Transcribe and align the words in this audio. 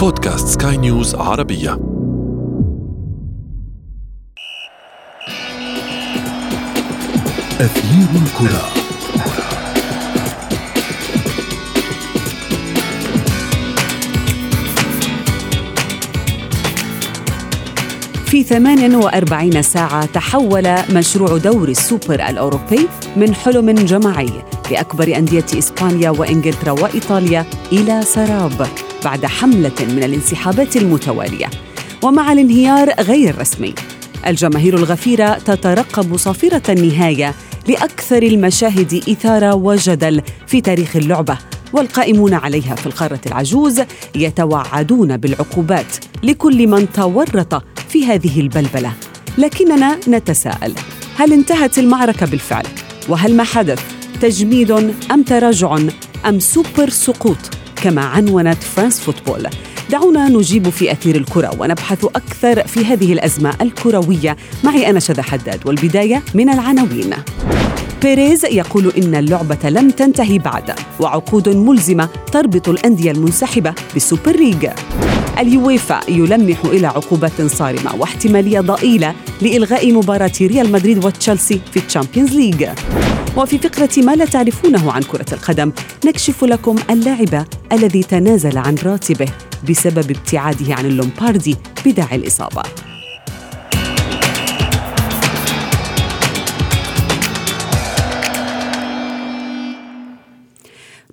بودكاست 0.00 0.62
سكاي 0.62 0.76
نيوز 0.76 1.14
عربية. 1.14 1.72
أثير 7.60 8.08
الكرة. 8.22 8.64
في 18.24 18.42
48 18.42 19.62
ساعة 19.62 20.06
تحول 20.06 20.74
مشروع 20.94 21.36
دوري 21.36 21.72
السوبر 21.72 22.14
الأوروبي 22.14 22.88
من 23.16 23.34
حلم 23.34 23.70
جماعي 23.70 24.30
لأكبر 24.70 25.16
أندية 25.16 25.46
إسبانيا 25.58 26.10
وإنجلترا 26.10 26.70
وإيطاليا 26.70 27.46
إلى 27.72 28.02
سراب. 28.02 28.89
بعد 29.04 29.26
حملة 29.26 29.72
من 29.80 30.02
الانسحابات 30.02 30.76
المتوالية. 30.76 31.50
ومع 32.02 32.32
الانهيار 32.32 32.90
غير 33.00 33.38
رسمي 33.38 33.74
الجماهير 34.26 34.74
الغفيرة 34.74 35.38
تترقب 35.38 36.16
صافرة 36.16 36.62
النهاية 36.68 37.34
لأكثر 37.68 38.22
المشاهد 38.22 38.94
إثارة 39.08 39.54
وجدل 39.54 40.22
في 40.46 40.60
تاريخ 40.60 40.96
اللعبة 40.96 41.38
والقائمون 41.72 42.34
عليها 42.34 42.74
في 42.74 42.86
القارة 42.86 43.20
العجوز 43.26 43.80
يتوعدون 44.14 45.16
بالعقوبات 45.16 45.96
لكل 46.22 46.66
من 46.66 46.92
تورط 46.92 47.62
في 47.88 48.06
هذه 48.06 48.40
البلبلة. 48.40 48.92
لكننا 49.38 49.98
نتساءل 50.08 50.74
هل 51.16 51.32
انتهت 51.32 51.78
المعركة 51.78 52.26
بالفعل؟ 52.26 52.64
وهل 53.08 53.36
ما 53.36 53.44
حدث 53.44 53.82
تجميد 54.20 54.70
أم 55.10 55.22
تراجع 55.22 55.78
أم 56.26 56.38
سوبر 56.38 56.88
سقوط؟ 56.88 57.59
كما 57.82 58.02
عنونت 58.02 58.62
فرانس 58.62 59.00
فوتبول. 59.00 59.46
دعونا 59.90 60.28
نجيب 60.28 60.68
في 60.68 60.92
أثير 60.92 61.16
الكرة 61.16 61.56
ونبحث 61.58 62.04
أكثر 62.04 62.66
في 62.66 62.84
هذه 62.84 63.12
الأزمة 63.12 63.54
الكروية. 63.60 64.36
معي 64.64 64.90
أنا 64.90 65.00
شذى 65.00 65.22
حداد 65.22 65.66
والبداية 65.66 66.22
من 66.34 66.48
العناوين. 66.48 67.14
بيريز 68.02 68.44
يقول 68.44 68.92
إن 68.98 69.14
اللعبة 69.14 69.70
لم 69.70 69.90
تنتهي 69.90 70.38
بعد 70.38 70.74
وعقود 71.00 71.48
ملزمة 71.48 72.08
تربط 72.32 72.68
الأندية 72.68 73.10
المنسحبة 73.10 73.74
بالسوبر 73.94 74.36
ليج. 74.36 74.66
اليويفا 75.40 76.00
يلمح 76.08 76.64
إلى 76.64 76.86
عقوبات 76.86 77.42
صارمة 77.42 77.94
واحتمالية 77.94 78.60
ضئيلة 78.60 79.14
لإلغاء 79.42 79.92
مباراة 79.92 80.32
ريال 80.40 80.72
مدريد 80.72 81.04
وتشيلسي 81.04 81.60
في 81.72 81.86
ال 81.86 81.91
Champions 81.91 82.34
League. 82.34 82.66
وفي 83.36 83.58
فقرة 83.58 84.04
ما 84.04 84.16
لا 84.16 84.24
تعرفونه 84.24 84.92
عن 84.92 85.02
كرة 85.02 85.34
القدم 85.34 85.72
نكشف 86.06 86.44
لكم 86.44 86.76
اللاعب 86.90 87.46
الذي 87.72 88.02
تنازل 88.02 88.58
عن 88.58 88.74
راتبه 88.84 89.28
بسبب 89.68 90.10
ابتعاده 90.10 90.74
عن 90.74 90.86
اللومباردي 90.86 91.56
بداعي 91.86 92.16
الإصابة. 92.16 92.62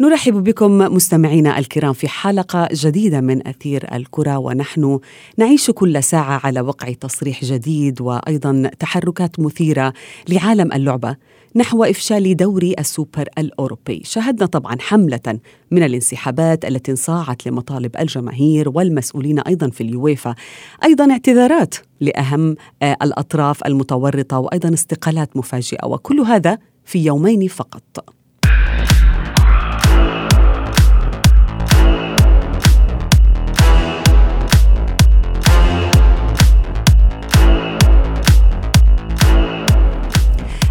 نرحب 0.01 0.43
بكم 0.43 0.77
مستمعينا 0.77 1.59
الكرام 1.59 1.93
في 1.93 2.07
حلقة 2.07 2.69
جديدة 2.73 3.21
من 3.21 3.47
أثير 3.47 3.95
الكرة 3.95 4.37
ونحن 4.37 4.99
نعيش 5.37 5.71
كل 5.71 6.03
ساعة 6.03 6.41
على 6.43 6.61
وقع 6.61 6.91
تصريح 6.91 7.45
جديد 7.45 8.01
وأيضا 8.01 8.71
تحركات 8.79 9.39
مثيرة 9.39 9.93
لعالم 10.29 10.73
اللعبة 10.73 11.15
نحو 11.55 11.83
إفشال 11.83 12.37
دوري 12.37 12.75
السوبر 12.79 13.29
الأوروبي. 13.37 14.01
شاهدنا 14.03 14.45
طبعا 14.45 14.75
حملة 14.79 15.39
من 15.71 15.83
الانسحابات 15.83 16.65
التي 16.65 16.91
انصاعت 16.91 17.47
لمطالب 17.47 17.97
الجماهير 17.99 18.69
والمسؤولين 18.69 19.39
أيضا 19.39 19.69
في 19.69 19.81
اليويفا. 19.81 20.35
أيضا 20.83 21.11
اعتذارات 21.11 21.75
لأهم 21.99 22.55
آه، 22.81 22.97
الأطراف 23.01 23.65
المتورطة 23.65 24.39
وأيضا 24.39 24.73
استقالات 24.73 25.37
مفاجئة 25.37 25.85
وكل 25.85 26.19
هذا 26.19 26.57
في 26.85 26.99
يومين 27.05 27.47
فقط. 27.47 28.16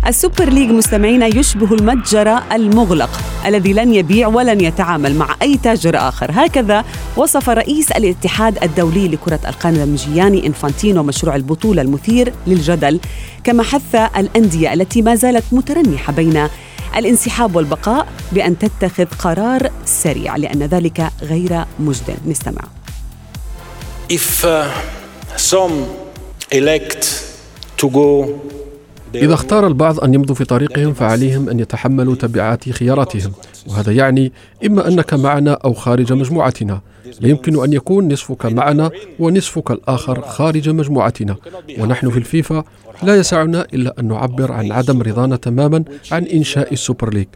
ال 0.06 0.13
Super 0.13 0.48
League 0.48 0.70
مستمعينا 0.70 1.26
يشبه 1.26 1.74
المتجر 1.74 2.38
المغلق 2.52 3.10
الذي 3.46 3.72
لن 3.72 3.94
يبيع 3.94 4.28
ولن 4.28 4.60
يتعامل 4.60 5.14
مع 5.14 5.36
أي 5.42 5.56
تاجر 5.56 5.96
آخر. 6.08 6.30
هكذا 6.34 6.84
وصف 7.16 7.50
رئيس 7.50 7.92
الاتحاد 7.92 8.62
الدولي 8.62 9.08
لكرة 9.08 9.40
القدم 9.48 9.94
جياني 9.94 10.46
إنفانتينو 10.46 11.02
مشروع 11.02 11.36
البطولة 11.36 11.82
المثير 11.82 12.32
للجدل 12.46 13.00
كما 13.44 13.62
حث 13.62 13.94
الأندية 13.94 14.72
التي 14.72 15.02
ما 15.02 15.14
زالت 15.14 15.44
مترنحة 15.52 16.12
بين 16.12 16.48
الانسحاب 16.96 17.56
والبقاء 17.56 18.06
بأن 18.32 18.58
تتخذ 18.58 19.06
قرار 19.18 19.70
سريع 19.84 20.36
لأن 20.36 20.62
ذلك 20.62 21.10
غير 21.22 21.64
مجد 21.78 22.16
نستمع. 22.26 22.62
If 24.08 24.44
uh, 24.44 24.70
some 25.36 25.84
elect 26.52 27.04
to 27.80 27.90
go 27.90 28.40
إذا 29.16 29.34
اختار 29.34 29.66
البعض 29.66 30.00
أن 30.00 30.14
يمضوا 30.14 30.34
في 30.34 30.44
طريقهم 30.44 30.94
فعليهم 30.94 31.48
أن 31.48 31.60
يتحملوا 31.60 32.14
تبعات 32.14 32.70
خياراتهم. 32.70 33.32
وهذا 33.66 33.92
يعني 33.92 34.32
إما 34.66 34.88
أنك 34.88 35.14
معنا 35.14 35.52
أو 35.52 35.72
خارج 35.74 36.12
مجموعتنا. 36.12 36.80
لا 37.20 37.28
يمكن 37.28 37.64
أن 37.64 37.72
يكون 37.72 38.12
نصفك 38.12 38.46
معنا 38.46 38.90
ونصفك 39.18 39.70
الآخر 39.70 40.20
خارج 40.20 40.68
مجموعتنا. 40.68 41.36
ونحن 41.78 42.10
في 42.10 42.16
الفيفا 42.18 42.64
لا 43.02 43.16
يسعنا 43.16 43.66
إلا 43.74 43.94
أن 44.00 44.08
نعبر 44.08 44.52
عن 44.52 44.72
عدم 44.72 45.02
رضانا 45.02 45.36
تماما 45.36 45.84
عن 46.12 46.24
إنشاء 46.24 46.72
ال 46.72 46.79
Super 46.79 47.14
League. 47.14 47.26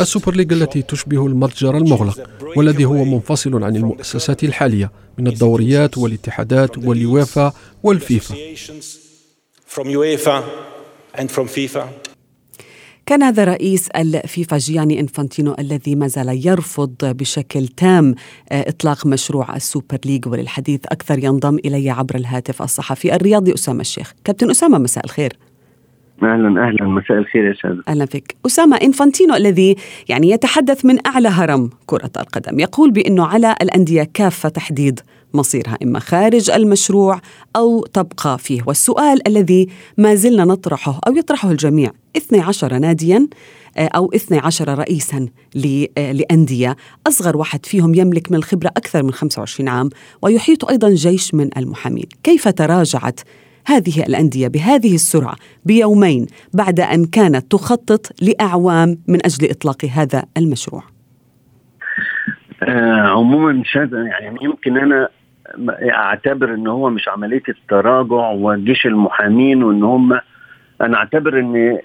ال 0.00 0.06
Super 0.06 0.34
League 0.34 0.52
التي 0.52 0.82
تشبه 0.82 1.26
المتجر 1.26 1.76
المغلق 1.76 2.30
والذي 2.56 2.84
هو 2.84 3.04
منفصل 3.04 3.64
عن 3.64 3.76
المؤسسات 3.76 4.44
الحالية 4.44 4.90
من 5.18 5.26
الدوريات 5.26 5.98
والاتحادات 5.98 6.78
واليويفا 6.78 7.52
والفيفا. 7.82 8.34
And 11.16 11.30
from 11.30 11.46
FIFA. 11.46 11.84
كان 13.06 13.22
هذا 13.22 13.44
رئيس 13.44 13.88
الفيفا 13.88 14.58
جياني 14.58 15.00
إنفانتينو 15.00 15.56
الذي 15.58 15.94
ما 15.94 16.08
زال 16.08 16.46
يرفض 16.46 16.94
بشكل 17.02 17.68
تام 17.68 18.14
آه، 18.52 18.68
إطلاق 18.68 19.06
مشروع 19.06 19.56
السوبر 19.56 19.98
ليج 20.04 20.28
وللحديث 20.28 20.80
أكثر 20.86 21.24
ينضم 21.24 21.58
إلي 21.58 21.90
عبر 21.90 22.14
الهاتف 22.14 22.62
الصحفي 22.62 23.14
الرياضي 23.14 23.54
أسامة 23.54 23.80
الشيخ. 23.80 24.12
كابتن 24.24 24.50
أسامة 24.50 24.78
مساء 24.78 25.04
الخير. 25.04 25.38
أهلا 26.22 26.68
أهلا 26.68 26.84
مساء 26.88 27.18
الخير 27.18 27.44
يا 27.44 27.52
شاذ 27.54 27.76
أهلا 27.88 28.06
فيك. 28.06 28.36
أسامة 28.46 28.76
إنفانتينو 28.76 29.34
الذي 29.34 29.76
يعني 30.08 30.30
يتحدث 30.30 30.84
من 30.84 31.06
أعلى 31.06 31.28
هرم 31.28 31.70
كرة 31.86 32.10
القدم 32.16 32.60
يقول 32.60 32.90
بأنه 32.90 33.26
على 33.26 33.54
الأندية 33.62 34.08
كافة 34.14 34.48
تحديد 34.48 35.00
مصيرها 35.34 35.78
إما 35.82 35.98
خارج 35.98 36.50
المشروع 36.50 37.20
أو 37.56 37.86
تبقى 37.92 38.38
فيه. 38.38 38.62
والسؤال 38.66 39.28
الذي 39.28 39.68
ما 39.98 40.14
زلنا 40.14 40.44
نطرحه 40.44 41.00
أو 41.06 41.16
يطرحه 41.16 41.50
الجميع 41.50 41.90
12 42.16 42.78
ناديا 42.78 43.28
آه، 43.76 43.86
أو 43.96 44.10
12 44.14 44.78
رئيسا 44.78 45.28
آه، 45.98 46.12
لأندية 46.12 46.76
أصغر 47.06 47.36
واحد 47.36 47.66
فيهم 47.66 47.94
يملك 47.94 48.32
من 48.32 48.38
الخبرة 48.38 48.68
أكثر 48.68 49.02
من 49.02 49.12
25 49.12 49.68
عام 49.68 49.90
ويحيط 50.22 50.64
أيضا 50.70 50.90
جيش 50.90 51.34
من 51.34 51.50
المحامين. 51.56 52.06
كيف 52.22 52.48
تراجعت 52.48 53.20
هذه 53.66 54.02
الأندية 54.08 54.48
بهذه 54.48 54.94
السرعة 54.94 55.36
بيومين 55.64 56.26
بعد 56.54 56.80
أن 56.80 57.04
كانت 57.04 57.52
تخطط 57.52 58.06
لأعوام 58.22 58.98
من 59.08 59.18
أجل 59.26 59.50
إطلاق 59.50 59.84
هذا 59.84 60.24
المشروع. 60.36 60.82
آه 62.62 63.00
عموما 63.00 63.62
يعني 63.92 64.38
يمكن 64.42 64.76
أنا 64.78 65.08
أعتبر 65.92 66.54
إن 66.54 66.66
هو 66.66 66.90
مش 66.90 67.08
عملية 67.08 67.42
التراجع 67.48 68.30
وجيش 68.30 68.86
المحامين 68.86 69.62
وإن 69.62 69.82
هم 69.82 70.20
أنا 70.80 70.96
أعتبر 70.96 71.38
إن 71.40 71.78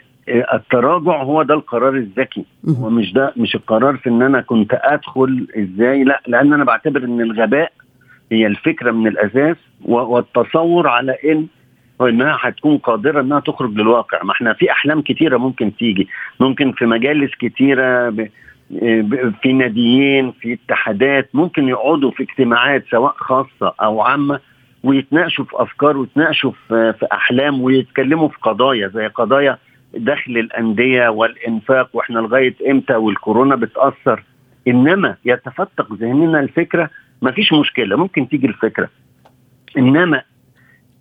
التراجع 0.53 1.23
هو 1.23 1.43
ده 1.43 1.53
القرار 1.53 1.95
الذكي 1.95 2.45
ومش 2.79 3.13
ده 3.13 3.33
مش 3.37 3.55
القرار 3.55 3.97
في 3.97 4.09
إن 4.09 4.21
أنا 4.21 4.41
كنت 4.41 4.71
أدخل 4.73 5.47
إزاي 5.57 6.03
لا 6.03 6.21
لأن 6.27 6.53
أنا 6.53 6.63
بعتبر 6.63 7.03
إن 7.03 7.21
الغباء 7.21 7.71
هي 8.31 8.47
الفكرة 8.47 8.91
من 8.91 9.07
الأساس 9.07 9.57
والتصور 9.85 10.87
على 10.87 11.15
إن 11.25 11.47
إنها 12.07 12.37
هتكون 12.41 12.77
قادرة 12.77 13.21
إنها 13.21 13.39
تخرج 13.39 13.71
للواقع. 13.77 14.23
ما 14.23 14.31
إحنا 14.31 14.53
في 14.53 14.71
أحلام 14.71 15.01
كتيرة 15.01 15.37
ممكن 15.37 15.75
تيجي. 15.75 16.07
ممكن 16.39 16.71
في 16.71 16.85
مجالس 16.85 17.35
كتيرة 17.35 18.09
في 19.41 19.53
ناديين 19.53 20.31
في 20.31 20.53
اتحادات 20.53 21.29
ممكن 21.33 21.67
يقعدوا 21.67 22.11
في 22.11 22.23
اجتماعات 22.23 22.85
سواء 22.91 23.13
خاصة 23.17 23.73
أو 23.81 24.01
عامة 24.01 24.39
ويتناقشوا 24.83 25.45
في 25.45 25.51
أفكار 25.53 25.97
ويتناقشوا 25.97 26.51
في, 26.67 26.93
في 26.99 27.05
أحلام 27.11 27.61
ويتكلموا 27.61 28.27
في 28.29 28.37
قضايا 28.41 28.87
زي 28.87 29.07
قضايا 29.07 29.57
دخل 29.93 30.37
الأندية 30.37 31.09
والإنفاق 31.09 31.89
وإحنا 31.93 32.19
لغاية 32.19 32.55
إمتى 32.71 32.95
والكورونا 32.95 33.55
بتأثر. 33.55 34.23
إنما 34.67 35.15
يتفتق 35.25 35.93
ذهننا 35.93 36.39
الفكرة 36.39 36.89
ما 37.21 37.31
فيش 37.31 37.53
مشكلة 37.53 37.95
ممكن 37.95 38.29
تيجي 38.29 38.47
الفكرة. 38.47 38.89
إنما 39.77 40.21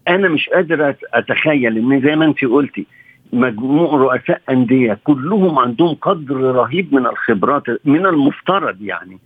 أنا 0.08 0.28
مش 0.28 0.48
قادر 0.48 0.94
أتخيل 1.14 1.78
إن 1.78 2.00
زي 2.00 2.16
ما 2.16 2.24
انت 2.24 2.44
قلتي 2.44 2.86
مجموع 3.32 3.90
رؤساء 3.90 4.40
أندية 4.50 4.98
كلهم 5.04 5.58
عندهم 5.58 5.94
قدر 5.94 6.36
رهيب 6.36 6.94
من 6.94 7.06
الخبرات 7.06 7.62
من 7.84 8.06
المفترض 8.06 8.82
يعني. 8.82 9.18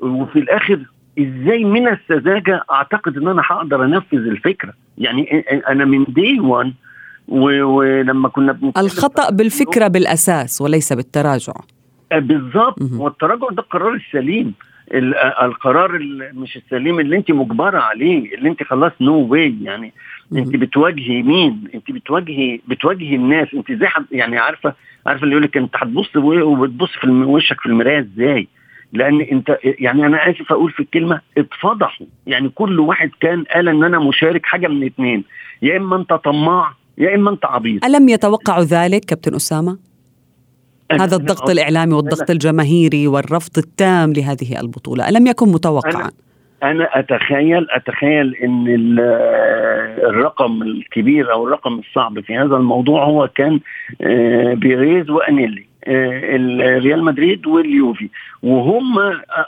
وفي 0.00 0.38
الآخر 0.38 0.80
إزاي 1.18 1.64
من 1.64 1.88
السذاجة 1.88 2.64
أعتقد 2.70 3.16
إن 3.16 3.28
أنا 3.28 3.42
هقدر 3.46 3.84
أنفذ 3.84 4.18
الفكرة؟ 4.18 4.72
يعني 4.98 5.44
أنا 5.68 5.84
من 5.84 6.04
دي 6.08 6.40
1 6.40 6.72
ولما 7.28 8.28
كنا 8.28 8.58
الخطأ 8.76 9.30
بالفكرة 9.30 9.88
بالأساس 9.88 10.60
وليس 10.60 10.92
بالتراجع. 10.92 11.52
بالظبط. 12.12 12.78
والتراجع 12.98 13.48
ده 13.48 13.62
القرار 13.62 13.94
السليم. 13.94 14.54
القرار 15.42 15.98
مش 16.34 16.56
السليم 16.56 17.00
اللي 17.00 17.16
انت 17.16 17.30
مجبرة 17.30 17.78
عليه 17.78 18.34
اللي 18.34 18.48
انت 18.48 18.62
خلاص 18.62 18.92
نو 19.00 19.26
no 19.26 19.30
واي 19.30 19.56
يعني. 19.62 19.92
انت 20.32 20.56
بتواجهي 20.56 21.22
مين؟ 21.22 21.64
انت 21.74 21.90
بتواجهي 21.90 22.60
بتواجهي 22.68 23.14
الناس. 23.16 23.48
انت 23.54 23.70
إزاي 23.70 23.88
يعني 24.12 24.38
عارفه 24.38 24.74
عارفة 25.06 25.22
اللي 25.22 25.32
يقول 25.32 25.44
لك 25.44 25.56
انت 25.56 25.76
هتبص 25.76 26.16
وبتبص 26.16 26.90
في 27.00 27.08
وشك 27.08 27.60
في 27.60 27.66
المراية 27.66 27.98
إزاي؟ 28.00 28.48
لأن 28.92 29.20
انت 29.20 29.58
يعني 29.64 30.06
أنا 30.06 30.30
آسف 30.30 30.52
أقول 30.52 30.70
في 30.70 30.80
الكلمة 30.80 31.20
اتفضحوا. 31.38 32.06
يعني 32.26 32.48
كل 32.48 32.80
واحد 32.80 33.10
كان 33.20 33.44
قال 33.54 33.68
إن 33.68 33.84
أنا 33.84 33.98
مشارك 33.98 34.46
حاجة 34.46 34.68
من 34.68 34.86
اثنين 34.86 35.24
يا 35.62 35.76
إما 35.76 35.96
أنت 35.96 36.12
طماع 36.12 36.72
يا 36.98 37.14
إما 37.14 37.30
أنت 37.30 37.44
عبيط. 37.44 37.84
ألم 37.84 38.08
يتوقعوا 38.08 38.64
ذلك 38.64 39.04
كابتن 39.04 39.34
أسامة؟ 39.34 39.78
هذا 40.92 41.16
الضغط 41.16 41.50
الإعلامي 41.50 41.94
والضغط 41.94 42.30
الجماهيري 42.30 43.06
والرفض 43.06 43.58
التام 43.58 44.12
لهذه 44.12 44.60
البطولة 44.60 45.08
ألم 45.08 45.26
يكن 45.26 45.48
متوقعا؟ 45.48 46.10
أنا 46.70 46.98
أتخيل 46.98 47.66
أتخيل 47.70 48.34
إن 48.34 48.66
الرقم 49.98 50.62
الكبير 50.62 51.32
أو 51.32 51.46
الرقم 51.46 51.78
الصعب 51.78 52.20
في 52.20 52.36
هذا 52.36 52.56
الموضوع 52.56 53.04
هو 53.04 53.28
كان 53.34 53.60
آه، 54.00 54.54
بيريز 54.54 55.10
وأنيلي 55.10 55.66
آه، 55.86 56.78
ريال 56.78 57.04
مدريد 57.04 57.46
واليوفي. 57.46 58.08
وهم 58.42 58.94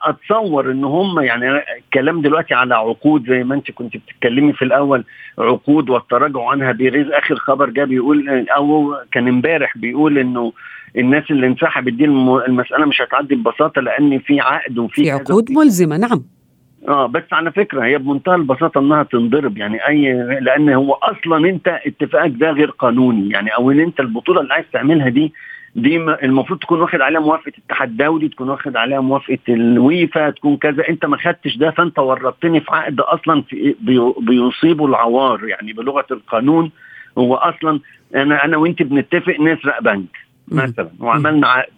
أتصور 0.04 0.70
إن 0.70 0.84
هم 0.84 1.20
يعني 1.20 1.62
الكلام 1.78 2.20
دلوقتي 2.22 2.54
على 2.54 2.74
عقود 2.74 3.28
زي 3.28 3.44
ما 3.44 3.54
أنت 3.54 3.70
كنت 3.70 3.96
بتتكلمي 3.96 4.52
في 4.52 4.62
الأول 4.62 5.04
عقود 5.38 5.90
والتراجع 5.90 6.48
عنها. 6.48 6.72
بيريز 6.72 7.06
آخر 7.10 7.36
خبر 7.36 7.70
جاء 7.70 7.86
بيقول 7.86 8.46
أو 8.48 8.96
كان 9.12 9.28
إمبارح 9.28 9.78
بيقول 9.78 10.18
إنه 10.18 10.52
الناس 10.98 11.30
اللي 11.30 11.46
انسحبت 11.46 11.92
دي 11.92 12.04
المسألة 12.04 12.86
مش 12.86 13.02
هتعدي 13.02 13.34
ببساطة 13.34 13.80
لأن 13.80 14.18
في 14.18 14.40
عقد 14.40 14.78
وفي 14.78 15.02
في 15.02 15.10
عقود 15.10 15.52
ملزمة 15.52 15.96
نعم. 15.96 16.35
آه 16.88 17.06
بس 17.06 17.22
على 17.32 17.52
فكرة 17.52 17.84
هي 17.84 17.98
بمنتهى 17.98 18.34
البساطة 18.34 18.78
إنها 18.78 19.02
تنضرب 19.02 19.58
يعني 19.58 19.88
أي 19.88 20.12
لأن 20.40 20.68
هو 20.70 20.92
أصلا 20.92 21.48
أنت 21.48 21.68
اتفاقك 21.86 22.32
ده 22.36 22.50
غير 22.50 22.70
قانوني 22.70 23.30
يعني 23.30 23.50
أو 23.50 23.70
إن 23.70 23.80
أنت 23.80 24.00
البطولة 24.00 24.40
اللي 24.40 24.54
عايز 24.54 24.66
تعملها 24.72 25.08
دي 25.08 25.32
دي 25.76 25.96
المفروض 25.96 26.58
تكون 26.58 26.80
واخد 26.80 27.00
عليها 27.00 27.20
موافقة 27.20 27.52
الاتحاد 27.58 27.88
الدولي 27.88 28.28
تكون 28.28 28.48
واخد 28.48 28.76
عليها 28.76 29.00
موافقة 29.00 29.38
الويفا 29.48 30.30
تكون 30.30 30.56
كذا 30.56 30.88
أنت 30.88 31.06
ما 31.06 31.16
خدتش 31.16 31.56
ده 31.56 31.70
فأنت 31.70 31.98
ورطتني 31.98 32.60
في 32.60 32.70
عقد 32.70 33.00
أصلا 33.00 33.42
في 33.42 33.74
بيصيبه 34.20 34.86
العوار 34.86 35.44
يعني 35.44 35.72
بلغة 35.72 36.06
القانون 36.10 36.70
هو 37.18 37.34
أصلا 37.34 37.80
أنا 38.14 38.44
أنا 38.44 38.56
وأنت 38.56 38.82
بنتفق 38.82 39.40
نسرق 39.40 39.82
بنك 39.82 40.16
مثلا 40.48 40.90
وعملنا 41.00 41.48
عقد. 41.48 41.72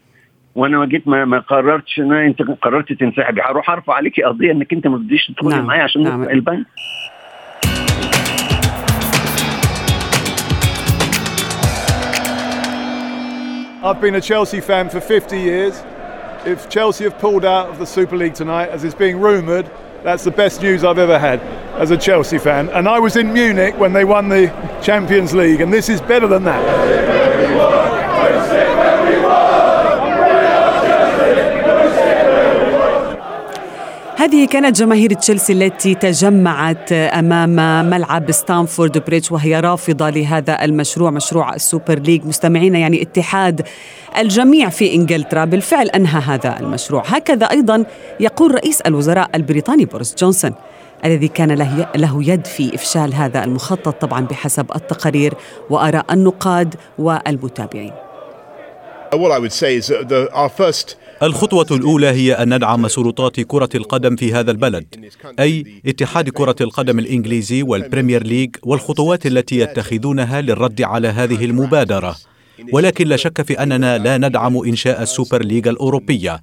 وانا 0.58 0.86
جيت 0.86 1.08
ما, 1.08 1.26
ما 1.26 1.40
قررتش 1.40 2.00
ان 2.00 2.14
انت 2.14 2.42
قررت 2.42 2.94
تنسحبي 2.94 3.42
هروح 3.42 3.70
ارفع 3.70 3.94
عليكي 3.94 4.24
قضيه 4.24 4.52
انك 4.52 4.74
انت 4.74 4.88
ما 4.88 4.98
تديش 4.98 5.28
تدخلي 5.28 5.56
نعم. 5.56 5.66
معايا 5.66 5.84
عشان 5.84 6.04
نعم. 6.04 6.24
البنك 6.24 6.66
I've 13.86 14.00
been 14.00 14.16
a 14.16 14.22
Chelsea 14.22 14.62
fan 14.62 14.90
for 14.90 15.02
50 15.02 15.38
years. 15.38 15.84
If 16.46 16.70
Chelsea 16.70 17.04
have 17.04 17.20
pulled 17.20 17.44
out 17.44 17.68
of 17.68 17.80
the 17.80 17.86
Super 17.86 18.16
League 18.16 18.34
tonight, 18.34 18.70
as 18.70 18.86
is 18.86 18.96
being 18.96 19.20
rumoured, 19.20 19.70
that's 20.04 20.24
the 20.24 20.32
best 20.32 20.62
news 20.62 20.86
I've 20.86 20.98
ever 20.98 21.20
had 21.20 21.42
as 21.82 21.92
a 21.92 21.98
Chelsea 21.98 22.38
fan. 22.38 22.70
And 22.70 22.88
I 22.88 23.00
was 23.00 23.18
in 23.18 23.34
Munich 23.34 23.78
when 23.78 23.92
they 23.92 24.06
won 24.06 24.30
the 24.30 24.48
Champions 24.82 25.34
League, 25.34 25.60
and 25.60 25.74
this 25.74 25.90
is 25.90 26.00
better 26.00 26.28
than 26.28 26.46
that. 26.46 26.62
هذه 34.19 34.47
كانت 34.47 34.79
جماهير 34.79 35.13
تشيلسي 35.13 35.53
التي 35.53 35.95
تجمعت 35.95 36.93
أمام 36.93 37.87
ملعب 37.91 38.31
ستانفورد 38.31 39.05
بريدج 39.05 39.33
وهي 39.33 39.61
رافضة 39.61 40.11
لهذا 40.11 40.65
المشروع 40.65 41.11
مشروع 41.11 41.55
ال 41.55 41.62
Super 41.62 41.99
League 41.99 42.25
مستمعينا 42.27 42.79
يعني 42.79 43.03
اتحاد 43.03 43.67
الجميع 44.19 44.69
في 44.69 44.95
إنجلترا 44.95 45.45
بالفعل 45.45 45.89
أنهى 45.89 46.21
هذا 46.21 46.61
المشروع 46.61 47.03
هكذا 47.07 47.47
أيضا 47.47 47.85
يقول 48.21 48.55
رئيس 48.55 48.81
الوزراء 48.81 49.31
البريطاني 49.35 49.85
بوريس 49.85 50.15
جونسون 50.15 50.55
الذي 51.05 51.29
كان 51.29 51.53
له 51.97 52.23
يد 52.23 52.47
في 52.47 52.75
إفشال 52.75 53.15
هذا 53.15 53.45
المخطط 53.45 54.01
طبعا 54.01 54.21
بحسب 54.27 54.67
التقارير 54.77 55.35
وآراء 55.71 56.05
النقاد 56.13 56.75
والمتابعين. 56.99 57.93
What 59.15 59.33
I 59.33 59.39
would 59.39 59.53
say 59.53 59.77
is 59.77 59.87
that 59.89 60.09
the, 60.09 60.29
our 60.33 60.51
first 60.51 60.97
الخطوة 61.23 61.67
الأولى 61.71 62.07
هي 62.07 62.33
أن 62.33 62.55
ندعم 62.55 62.89
سلطات 62.89 63.41
كرة 63.41 63.69
القدم 63.75 64.17
في 64.17 64.33
هذا 64.33 64.51
البلد، 64.51 65.11
أي 65.41 65.65
اتحاد 65.87 66.29
كرة 66.29 66.57
القدم 66.61 66.99
الإنجليزي 66.99 67.63
وال 67.63 67.76
Premier 67.76 68.23
League 68.23 68.57
والخطوات 68.63 69.27
التي 69.27 69.59
يتخذونها 69.59 70.41
للرد 70.41 70.83
على 70.83 71.09
هذه 71.09 71.45
المبادرة. 71.45 72.17
ولكن 72.73 73.07
لا 73.07 73.17
شك 73.17 73.43
في 73.43 73.63
أننا 73.63 73.99
لا 73.99 74.19
ندعم 74.19 74.57
إنشاء 74.57 75.03
ال 75.03 75.09
Super 75.09 75.43
Liga 75.43 75.71
الأوروبية 75.71 76.41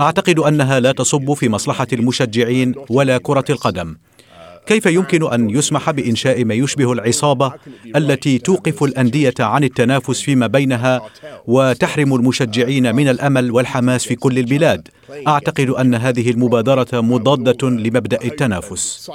أعتقد 0.00 0.38
أنها 0.38 0.80
لا 0.80 0.92
تصب 0.92 1.32
في 1.32 1.48
مصلحة 1.48 1.86
المشجعين 1.92 2.74
ولا 2.90 3.18
كرة 3.18 3.44
القدم 3.50 3.96
كيف 4.68 4.86
يمكن 4.86 5.32
أن 5.32 5.50
يسمح 5.50 5.90
بإنشاء 5.90 6.44
ما 6.44 6.54
يشبه 6.54 6.92
العصابة 6.92 7.52
التي 7.96 8.38
توقف 8.38 8.82
الأندية 8.82 9.34
عن 9.40 9.64
التنافس 9.64 10.20
فيما 10.20 10.46
بينها 10.46 11.00
وتحرم 11.46 12.14
المشجعين 12.14 12.94
من 12.94 13.08
الأمل 13.08 13.50
والحماس 13.50 14.04
في 14.04 14.14
كل 14.14 14.38
البلاد؟ 14.38 14.88
أعتقد 15.28 15.70
أن 15.70 15.94
هذه 15.94 16.30
المبادرة 16.30 17.00
مضادة 17.00 17.68
لمبدأ 17.68 18.24
التنافس. 18.24 19.10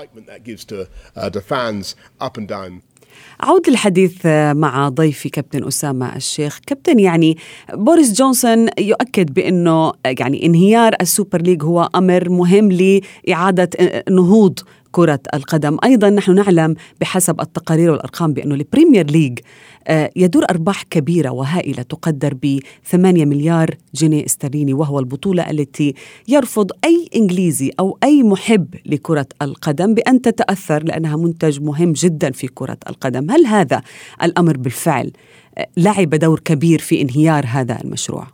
أعود 3.44 3.70
للحديث 3.70 4.26
مع 4.52 4.90
ضيفي 4.90 5.30
كابتن 5.30 5.68
أسامة 5.68 6.16
الشيخ. 6.16 6.60
كابتن 6.68 7.00
يعني 7.00 7.38
بوريس 7.74 8.14
جونسون 8.14 8.70
يؤكد 8.80 9.34
بأنه 9.34 9.94
يعني 10.06 10.46
انهيار 10.46 10.96
ال 11.02 11.09
Super 11.09 11.42
League 11.42 11.64
هو 11.64 11.90
أمر 11.96 12.30
مهم 12.30 12.72
لإعادة 12.72 13.70
نهوض 14.10 14.60
كرة 14.94 15.20
القدم. 15.34 15.78
أيضا 15.84 16.10
نحن 16.10 16.36
نعلم 16.36 16.76
بحسب 17.02 17.42
التقارير 17.42 17.92
والأرقام 17.92 18.34
بأنه 18.34 18.56
ال 18.56 18.62
Premier 18.62 19.06
League 19.12 19.40
آه، 19.88 20.10
يدر 20.16 20.44
أرباح 20.50 20.84
كبيرة 20.84 21.30
وهائلة 21.30 21.84
تقدر 21.84 22.34
ب 22.42 22.60
8 22.84 23.26
مليار 23.26 23.70
جنيه 23.96 24.26
استرليني 24.26 24.74
وهو 24.74 25.00
البطولة 25.00 25.50
التي 25.50 25.94
يرفض 26.28 26.72
أي 26.86 27.08
إنجليزي 27.16 27.72
أو 27.80 27.98
أي 28.04 28.24
محب 28.24 28.76
لكرة 28.86 29.26
القدم 29.42 29.94
بأن 29.94 30.22
تتأثر 30.22 30.84
لأنها 30.84 31.18
منتج 31.18 31.62
مهم 31.62 31.94
جدا 31.94 32.32
في 32.32 32.48
كرة 32.48 32.78
القدم. 32.90 33.32
هل 33.32 33.46
هذا 33.46 33.82
الأمر 34.24 34.58
بالفعل 34.58 35.12
آه، 35.58 35.68
لعب 35.78 36.10
دور 36.10 36.40
كبير 36.40 36.80
في 36.80 37.02
انهيار 37.02 37.44
هذا 37.48 37.82
المشروع؟ 37.84 38.28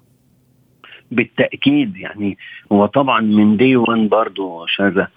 بالتأكيد 1.12 1.98
يعني 1.98 2.38
هو 2.72 2.86
طبعا 2.86 3.22
من 3.22 3.58
day 3.58 3.76
one 3.76 4.10
برضه 4.10 4.66
شاذة 4.68 5.08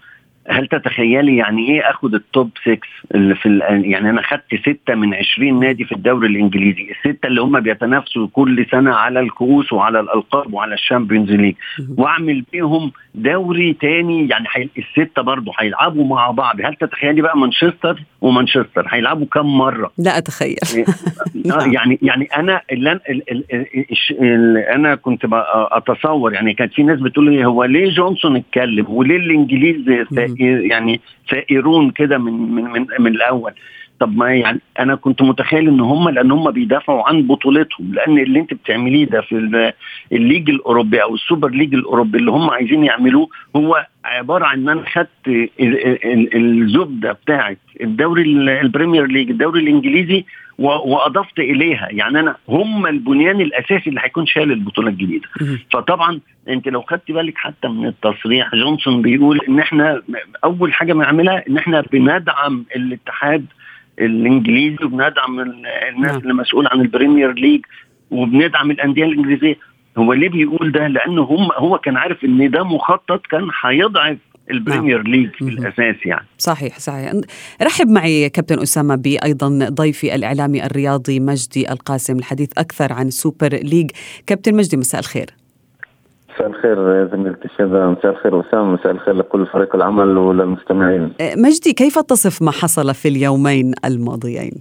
هل 0.49 0.67
تتخيلي 0.67 1.37
يعني 1.37 1.69
إيه 1.69 1.89
آخد 1.89 2.13
ال 2.15 2.24
top 2.24 2.49
6 2.61 2.77
اللي 3.15 3.35
في 3.35 3.59
يعني 3.69 4.09
أنا 4.09 4.21
خدت 4.21 4.55
ستة 4.55 4.95
من 4.95 5.13
20 5.13 5.59
نادي 5.59 5.85
في 5.85 5.91
الدوري 5.91 6.27
الإنجليزي؟ 6.27 6.91
الستة 6.91 7.27
اللي 7.27 7.41
هم 7.41 7.59
بيتنافسوا 7.59 8.27
كل 8.33 8.65
سنة 8.71 8.93
على 8.93 9.19
الكؤوس 9.19 9.73
وعلى 9.73 9.99
الألقاب 9.99 10.53
وعلى 10.53 10.73
ال 10.73 10.79
Champions 10.79 11.31
League. 11.31 11.55
وأعمل 11.97 12.43
بيهم 12.51 12.91
دوري 13.15 13.73
تاني 13.73 14.27
يعني 14.27 14.47
حي... 14.47 14.69
الستة 14.77 15.21
برضه 15.21 15.51
هيلعبوا 15.59 16.07
مع 16.07 16.31
بعض. 16.31 16.55
هل 16.63 16.75
تتخيلي 16.75 17.21
بقى 17.21 17.37
مانشستر 17.37 17.99
ومانشستر 18.23 18.87
هيلعبوا 18.89 19.25
كم 19.25 19.45
مرة؟ 19.45 19.91
لا 19.97 20.17
أتخيل. 20.17 20.57
نعم. 21.45 21.73
يعني 21.73 21.99
يعني 22.01 22.25
أنا 22.37 22.61
اللي 22.71 22.91
أنا, 22.91 22.99
اللي 24.11 24.65
أنا 24.75 24.95
كنت 24.95 25.21
أتصور 25.71 26.33
يعني 26.33 26.53
كانت 26.53 26.73
في 26.73 26.83
ناس 26.83 26.99
بتقول 26.99 27.33
لي 27.33 27.45
هو 27.45 27.63
ليه 27.63 27.89
جونسون 27.89 28.35
اتكلم؟ 28.35 28.85
وليه 28.89 29.15
الانجليز 29.15 30.05
يعني 30.71 31.01
ثائرون 31.31 31.91
كده 31.91 32.17
من 32.17 32.33
من 32.33 32.63
من, 32.63 32.85
من 32.99 33.11
الأول؟ 33.11 33.51
طب 34.03 34.17
ما 34.17 34.33
يعني 34.35 34.59
أنا 34.79 34.95
كنت 34.95 35.21
متخيل 35.21 35.67
إن 35.67 35.79
هم 35.79 36.09
لأن 36.09 36.31
هم 36.31 36.51
بيدافعوا 36.51 37.03
عن 37.09 37.21
بطولتهم 37.27 37.93
لأن 37.93 38.17
اللي 38.17 38.39
أنت 38.39 38.53
بتعمليه 38.53 39.05
ده 39.05 39.21
في 39.21 39.73
ال 40.11 40.16
League 40.16 40.49
الأوروبي 40.49 41.03
أو 41.03 41.15
ال 41.15 41.21
Super 41.21 41.49
League 41.49 41.73
الأوروبي 41.73 42.17
اللي 42.17 42.31
هم 42.31 42.49
عايزين 42.49 42.83
يعملوه 42.83 43.27
هو 43.55 43.85
عبارة 44.05 44.45
عن 44.45 44.59
إن 44.59 44.69
أنا 44.69 44.83
خدت 44.89 45.49
الزبده 46.35 47.11
بتاعت 47.11 47.57
الدوري 47.81 48.21
ال 48.61 48.67
Premier 48.67 49.05
League 49.05 49.29
الدوري 49.29 49.59
الإنجليزي 49.61 50.25
وأضفت 50.59 51.39
إليها 51.39 51.87
يعني 51.91 52.19
أنا 52.19 52.35
هم 52.49 52.87
البنيان 52.87 53.41
الأساسي 53.41 53.89
اللي 53.89 54.01
هيكون 54.03 54.25
شايل 54.25 54.51
البطولة 54.51 54.89
الجديدة. 54.89 55.27
فطبعا 55.73 56.19
أنت 56.49 56.67
لو 56.67 56.81
خدت 56.81 57.11
بالك 57.11 57.37
حتى 57.37 57.67
من 57.67 57.85
التصريح 57.87 58.55
جونسون 58.55 59.01
بيقول 59.01 59.39
إن 59.49 59.59
إحنا 59.59 60.01
أول 60.43 60.73
حاجة 60.73 60.93
بنعملها 60.93 61.43
إن 61.49 61.57
إحنا 61.57 61.83
بندعم 61.91 62.65
الاتحاد 62.75 63.45
الإنجليزي 63.99 64.85
وبندعم 64.85 65.39
الناس 65.39 66.11
نعم. 66.11 66.17
اللي 66.17 66.33
مسؤول 66.33 66.67
عن 66.67 66.81
ال 66.81 66.88
Premier 66.88 67.33
League 67.33 67.61
وبندعم 68.11 68.71
الأندية 68.71 69.03
الإنجليزية. 69.03 69.55
هو 69.97 70.13
ليه 70.13 70.29
بيقول 70.29 70.71
ده؟ 70.71 70.87
لأنه 70.87 71.21
هم 71.21 71.51
هو 71.57 71.77
كان 71.77 71.97
عارف 71.97 72.23
إن 72.23 72.51
ده 72.51 72.63
مخطط 72.63 73.21
كان 73.31 73.47
هيضعف 73.63 74.17
ال 74.51 74.57
Premier. 74.57 75.03
League 75.03 75.29
في 75.29 75.41
الأساس 75.41 76.05
يعني. 76.05 76.25
صحيح 76.37 76.79
صحيح. 76.79 77.11
رحب 77.61 77.87
معي 77.87 78.29
كابتن 78.29 78.59
أسامة 78.59 78.95
بايضا 78.95 79.69
ضيفي 79.69 80.15
الإعلامي 80.15 80.65
الرياضي 80.65 81.19
مجدي 81.19 81.71
القاسم 81.71 82.17
الحديث 82.17 82.49
أكثر 82.57 82.93
عن 82.93 83.07
ال 83.07 83.14
Super 83.14 83.49
League 83.49 83.91
كابتن 84.27 84.55
مجدي 84.55 84.77
مساء 84.77 84.99
الخير. 84.99 85.42
مساء 86.33 86.47
الخير 86.47 87.07
زميلتي 87.07 87.45
الشذا 87.45 87.87
مساء 87.87 88.11
الخير 88.11 88.35
وسام 88.35 88.73
مساء 88.73 88.91
الخير 88.91 89.15
لكل 89.15 89.45
فريق 89.45 89.75
العمل 89.75 90.17
وللمستمعين. 90.17 91.13
أه، 91.21 91.35
مجدي 91.35 91.73
كيف 91.73 91.99
تصف 91.99 92.41
ما 92.41 92.51
حصل 92.51 92.93
في 92.93 93.07
اليومين 93.07 93.73
الماضيين؟ 93.85 94.53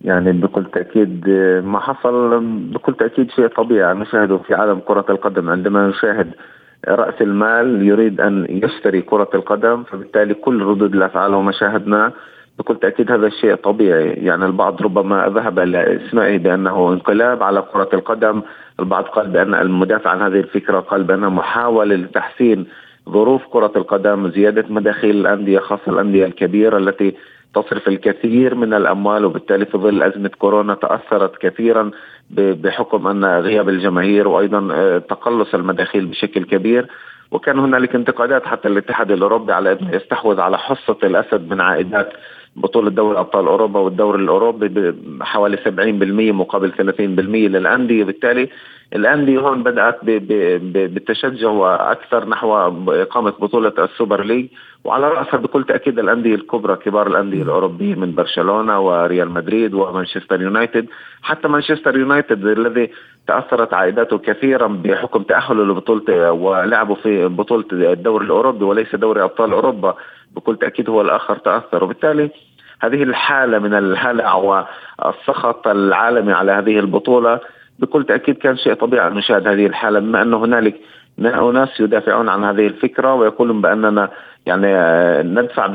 يعني 0.00 0.32
بكل 0.32 0.64
تأكيد 0.64 1.28
ما 1.64 1.78
حصل 1.78 2.40
بكل 2.74 2.94
تأكيد 2.94 3.30
شيء 3.30 3.46
طبيعي. 3.46 3.94
نشاهده 3.94 4.38
في 4.38 4.54
عالم 4.54 4.78
كرة 4.78 5.06
القدم. 5.10 5.50
عندما 5.50 5.88
نشاهد 5.88 6.30
رأس 6.88 7.14
المال 7.20 7.86
يريد 7.86 8.20
أن 8.20 8.46
يشتري 8.50 9.02
كرة 9.02 9.30
القدم 9.34 9.82
فبالتالي 9.82 10.34
كل 10.34 10.62
ردود 10.62 10.94
الأفعال 10.94 11.34
وما 11.34 11.52
شاهدناه 11.52 12.12
بكل 12.58 12.76
تأكيد 12.76 13.12
هذا 13.12 13.26
الشيء 13.26 13.54
طبيعي. 13.54 14.08
يعني 14.08 14.44
البعض 14.44 14.82
ربما 14.82 15.32
ذهب 15.34 15.58
إلى 15.58 15.96
اسمائه 15.96 16.38
بأنه 16.38 16.92
انقلاب 16.92 17.42
على 17.42 17.62
كرة 17.72 17.88
القدم. 17.92 18.42
البعض 18.80 19.04
قال 19.04 19.26
بأن 19.26 19.54
المدافع 19.54 20.10
عن 20.10 20.22
هذه 20.22 20.40
الفكرة 20.40 20.80
قال 20.80 21.02
بأنها 21.04 21.28
محاولة 21.28 21.94
لتحسين 21.94 22.66
ظروف 23.08 23.42
كرة 23.50 23.72
القدم 23.76 24.30
زيادة 24.30 24.64
مداخيل 24.68 25.16
الأندية 25.16 25.58
خاصة 25.58 25.92
الأندية 25.92 26.26
الكبيرة 26.26 26.78
التي 26.78 27.14
تصرف 27.54 27.88
الكثير 27.88 28.54
من 28.54 28.74
الأموال 28.74 29.24
وبالتالي 29.24 29.66
في 29.66 29.78
ظل 29.78 30.02
أزمة 30.02 30.30
كورونا 30.38 30.74
تأثرت 30.74 31.36
كثيرا 31.36 31.90
بحكم 32.30 33.06
أن 33.06 33.24
غياب 33.24 33.68
الجماهير 33.68 34.28
وأيضا 34.28 34.68
آه، 34.74 34.98
تقلص 34.98 35.54
المداخيل 35.54 36.06
بشكل 36.06 36.44
كبير. 36.44 36.86
وكان 37.30 37.58
هنالك 37.58 37.94
انتقادات 37.94 38.46
حتى 38.46 38.68
الاتحاد 38.68 39.10
الأوروبي 39.10 39.52
على 39.52 39.72
أنه 39.72 39.94
يستحوذ 39.94 40.40
على 40.40 40.58
حصة 40.58 40.96
الأسد 41.04 41.50
من 41.50 41.60
عائدات 41.60 42.12
بطولة 42.56 42.90
دوري 42.90 43.18
أبطال 43.18 43.46
أوروبا 43.46 43.80
والدوري 43.80 44.22
الأوروبي 44.22 44.94
بحوالي 45.18 45.56
70% 45.56 46.32
مقابل 46.32 46.72
30% 46.72 47.48
للأندية. 47.48 48.04
بالتالي 48.04 48.48
الأندية 48.96 49.38
هون 49.38 49.62
بدأت 49.62 49.98
بالتشجع 50.04 51.76
أكثر 51.92 52.28
نحو 52.28 52.54
إقامة 52.88 53.30
بطولة 53.30 53.72
ال 53.78 53.86
Super 53.86 54.24
League. 54.24 54.46
وعلى 54.84 55.08
رأسها 55.08 55.36
بكل 55.36 55.64
تأكيد 55.64 55.98
الأندية 55.98 56.34
الكبرى 56.34 56.76
كبار 56.76 57.06
الأندية 57.06 57.42
الأوروبية 57.42 57.94
من 57.94 58.14
برشلونة 58.14 58.80
وريال 58.80 59.30
مدريد 59.30 59.74
ومانشستر 59.74 60.42
يونايتد. 60.42 60.86
حتى 61.22 61.48
مانشستر 61.48 61.98
يونايتد 61.98 62.46
الذي 62.46 62.90
تأثرت 63.26 63.74
عائداته 63.74 64.18
كثيرا 64.18 64.66
بحكم 64.66 65.22
تأهله 65.22 65.64
لبطولة 65.64 66.32
ولعبه 66.32 66.94
في 66.94 67.28
بطولة 67.28 67.64
الدوري 67.72 68.24
الأوروبي 68.24 68.64
وليس 68.64 68.94
دوري 68.94 69.22
أبطال 69.22 69.52
أوروبا. 69.52 69.94
بكل 70.36 70.56
تأكيد 70.56 70.90
هو 70.90 71.00
الآخر 71.00 71.36
تأثر. 71.36 71.84
وبالتالي 71.84 72.30
هذه 72.82 73.02
الحالة 73.02 73.58
من 73.58 73.74
الهلع 73.74 74.34
والسخط 74.34 75.68
العالمي 75.68 76.32
على 76.32 76.52
هذه 76.52 76.78
البطولة 76.78 77.40
بكل 77.78 78.04
تأكيد 78.04 78.36
كان 78.38 78.56
شيء 78.56 78.74
طبيعي 78.74 79.08
أن 79.08 79.14
نشاهد 79.14 79.48
هذه 79.48 79.66
الحالة 79.66 79.98
بما 80.00 80.22
أنه 80.22 80.44
هنالك 80.44 80.80
أناس 81.50 81.80
يدافعون 81.80 82.28
عن 82.28 82.44
هذه 82.44 82.66
الفكرة 82.66 83.14
ويقولون 83.14 83.60
بأننا 83.60 84.08
يعني 84.46 84.68
ندفع 85.28 85.66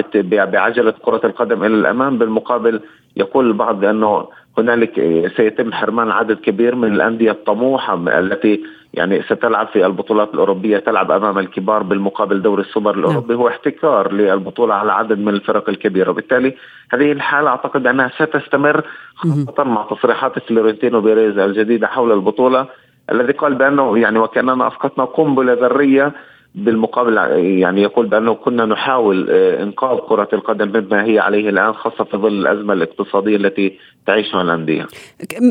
بعجلة 0.46 0.92
كرة 0.92 1.22
القدم 1.24 1.64
إلى 1.64 1.74
الأمام. 1.74 2.18
بالمقابل 2.18 2.80
يقول 3.18 3.48
البعض 3.48 3.80
بأنه 3.80 4.28
هنالك 4.58 4.92
سيتم 5.38 5.74
حرمان 5.74 6.12
عدد 6.12 6.38
كبير 6.38 6.76
من 6.76 6.94
الأندية 6.94 7.32
الطموحة 7.32 8.20
التي 8.20 8.64
يعني 8.94 9.22
ستلعب 9.24 9.68
في 9.68 9.86
البطولات 9.86 10.34
الأوروبية 10.34 10.78
تلعب 10.78 11.12
أمام 11.12 11.40
الكبار 11.40 11.84
بالمقابل 11.84 12.42
دوري 12.42 12.62
السوبر 12.62 12.96
الأوروبي 12.96 13.36
هو 13.36 13.48
احتكار 13.48 14.12
للبطولة 14.12 14.74
على 14.74 14.92
عدد 14.92 15.20
من 15.20 15.30
الفرق 15.30 15.70
الكبيرة. 15.70 16.10
وبالتالي 16.10 16.56
هذه 16.94 17.12
الحالة 17.12 17.50
أعتقد 17.50 17.88
أنها 17.88 18.12
ستستمر 18.20 18.84
خاصة 19.16 19.64
مع 19.64 19.88
تصريحات 19.90 20.40
فلورنتينو 20.40 21.02
بيريز 21.02 21.38
الجديدة 21.38 21.88
حول 21.88 22.12
البطولة 22.12 22.68
الذي 23.12 23.32
قال 23.34 23.56
بأنه 23.56 23.98
يعني 23.98 24.20
وكأننا 24.20 24.68
أسقطنا 24.68 25.06
قنبلة 25.06 25.54
ذرية 25.54 26.14
بالمقابل 26.56 27.18
يعني 27.60 27.82
يقول 27.82 28.08
بأنه 28.08 28.34
كنا 28.34 28.66
نحاول 28.66 29.28
آه، 29.30 29.64
إنقاذ 29.64 29.98
كرة 30.10 30.30
القدم 30.34 30.70
مما 30.70 31.06
هي 31.06 31.20
عليه 31.20 31.50
الآن 31.50 31.74
خاصة 31.74 32.04
في 32.04 32.18
ظل 32.18 32.48
الأزمة 32.48 32.74
الاقتصادية 32.74 33.36
التي 33.36 33.78
تعيشها 34.08 34.42
الأندية. 34.42 34.88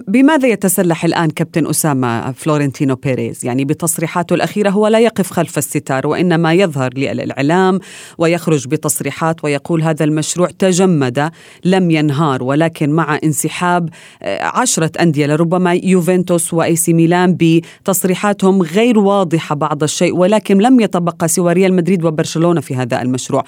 بماذا 0.08 0.48
يتسلح 0.48 1.04
الآن 1.04 1.30
كابتن 1.30 1.66
اسامه 1.66 2.32
فلورنتينو 2.32 2.94
بيريز؟ 2.94 3.44
يعني 3.44 3.64
بتصريحاته 3.64 4.34
الأخيرة 4.34 4.70
هو 4.70 4.86
لا 4.86 4.98
يقف 4.98 5.30
خلف 5.30 5.58
الستار 5.58 6.06
وإنما 6.06 6.54
يظهر 6.54 6.90
للإعلام 6.96 7.80
ويخرج 8.18 8.68
بتصريحات 8.68 9.44
ويقول 9.44 9.82
هذا 9.82 10.04
المشروع 10.04 10.48
تجمد 10.58 11.30
لم 11.64 11.90
ينهار 11.90 12.42
ولكن 12.42 12.90
مع 12.90 13.18
انسحاب 13.24 13.88
آه، 14.22 14.44
عشرة 14.44 14.90
أندية 15.00 15.26
لربما 15.26 15.72
يوفنتوس 15.72 16.54
وأي 16.54 16.76
سي 16.76 16.92
ميلان 16.92 17.36
بتصريحاتهم 17.40 18.62
غير 18.62 18.98
واضحة 18.98 19.54
بعض 19.54 19.82
الشيء 19.82 20.16
ولكن 20.16 20.58
لم 20.58 20.80
يتبقى 20.86 21.28
سوى 21.28 21.52
ريال 21.52 21.74
مدريد 21.74 22.04
وبرشلونة 22.04 22.60
في 22.60 22.74
هذا 22.74 23.02
المشروع؟ 23.02 23.42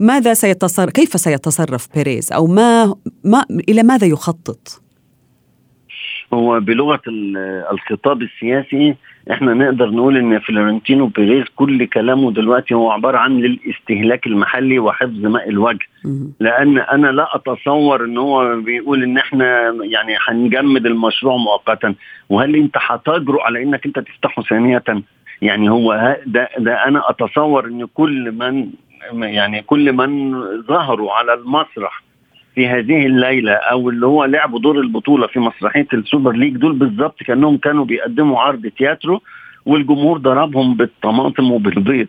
ماذا 0.00 0.34
سيتصرف 0.34 0.90
كيف 0.90 1.20
سيتصرف 1.20 1.88
بيريز؟ 1.94 2.32
أو 2.32 2.46
ما, 2.46 2.94
ما 3.24 3.44
إلى 3.68 3.82
ماذا 3.82 4.06
يخطط؟ 4.06 4.82
هو 6.34 6.60
بلغة 6.60 7.00
الخطاب 7.72 8.22
السياسي 8.22 8.94
إحنا 9.30 9.54
نقدر 9.54 9.90
نقول 9.90 10.16
إن 10.16 10.38
فلورنتينو 10.38 11.06
بيريز 11.06 11.44
كل 11.56 11.86
كلامه 11.86 12.32
دلوقتي 12.32 12.74
هو 12.74 12.90
عبارة 12.90 13.18
عن 13.18 13.38
للاستهلاك 13.38 14.26
المحلي 14.26 14.78
وحفظ 14.78 15.26
ماء 15.26 15.48
الوجه. 15.48 15.86
لأن 16.40 16.78
أنا 16.78 17.06
لا 17.06 17.36
أتصور 17.36 18.04
إن 18.04 18.18
هو 18.18 18.60
بيقول 18.60 19.02
إن 19.02 19.18
إحنا 19.18 19.74
يعني 19.82 20.16
هنجمد 20.28 20.86
المشروع 20.86 21.36
مؤقتا. 21.36 21.94
وهل 22.28 22.56
أنت 22.56 22.76
هتجرؤ 22.80 23.40
على 23.40 23.62
إنك 23.62 23.86
أنت 23.86 23.98
تفتحه 23.98 24.42
ثانية؟ 24.42 24.82
يعني 25.42 25.70
هو 25.70 26.16
ده 26.26 26.48
ده 26.58 26.84
أنا 26.84 27.10
أتصور 27.10 27.66
إن 27.66 27.86
كل 27.94 28.32
من 28.32 28.70
يعني 29.22 29.62
كل 29.62 29.92
من 29.92 30.34
ظهروا 30.62 31.12
على 31.12 31.34
المسرح 31.34 32.02
في 32.54 32.68
هذه 32.68 33.06
الليلة 33.06 33.52
أو 33.52 33.90
اللي 33.90 34.06
هو 34.06 34.24
لعبوا 34.24 34.58
دور 34.58 34.80
البطولة 34.80 35.26
في 35.26 35.40
مسرحية 35.40 35.86
ال 35.94 36.00
Super 36.00 36.32
League 36.32 36.56
دول 36.56 36.72
بالظبط 36.72 37.22
كأنهم 37.22 37.56
كانوا 37.56 37.84
بيقدموا 37.84 38.40
عرض 38.40 38.66
تياترو 38.66 39.20
والجمهور 39.66 40.18
ضربهم 40.18 40.74
بالطماطم 40.74 41.50
وبالبيض. 41.52 42.06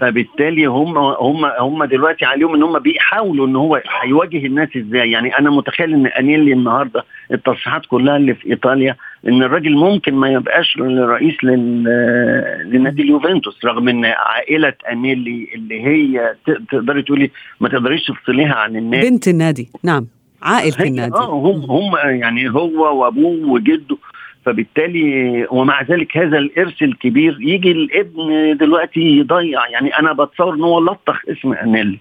فبالتالي 0.00 0.66
هم 0.66 0.98
هم 0.98 1.44
هم 1.44 1.84
دلوقتي 1.84 2.24
عليهم 2.24 2.54
إن 2.54 2.62
هم 2.62 2.78
بيحاولوا 2.78 3.46
إن 3.46 3.56
هو 3.56 3.82
هيواجه 4.02 4.46
الناس 4.46 4.68
إزاي. 4.76 5.10
يعني 5.10 5.38
أنا 5.38 5.50
متخيل 5.50 5.94
إن 5.94 6.06
أنيلي 6.06 6.52
النهارده 6.52 7.04
التصريحات 7.32 7.86
كلها 7.86 8.16
اللي 8.16 8.34
في 8.34 8.50
إيطاليا 8.50 8.96
إن 9.28 9.42
الراجل 9.42 9.76
ممكن 9.76 10.14
ما 10.14 10.28
يبقاش 10.28 10.78
رئيس 10.80 11.44
لنادي 11.44 13.02
اليوفنتوس 13.02 13.64
رغم 13.64 13.88
إن 13.88 14.04
عائلة 14.04 14.74
انيلي 14.92 15.48
اللي 15.54 15.82
هي 15.86 16.34
تقدري 16.70 17.02
تقولي 17.02 17.30
ما 17.60 17.68
تقدريش 17.68 18.04
تفصليها 18.04 18.54
عن 18.54 18.76
النادي. 18.76 19.10
بنت 19.10 19.28
النادي 19.28 19.68
نعم 19.82 20.06
عائلة 20.42 20.84
النادي. 20.84 21.14
آه 21.14 21.30
هم 21.30 21.70
هم 21.70 21.96
يعني 22.20 22.50
هو 22.50 23.00
وأبوه 23.00 23.48
وجده 23.48 23.96
فبالتالي 24.44 25.46
ومع 25.50 25.82
ذلك 25.82 26.16
هذا 26.16 26.38
الإرث 26.38 26.82
الكبير 26.82 27.36
يجي 27.40 27.72
الابن 27.72 28.56
دلوقتي 28.56 29.00
يضيع. 29.00 29.68
يعني 29.68 29.98
أنا 29.98 30.12
بتصور 30.12 30.54
إن 30.54 30.62
هو 30.62 30.80
لطخ 30.80 31.22
اسم 31.28 31.52
انيلي 31.52 31.98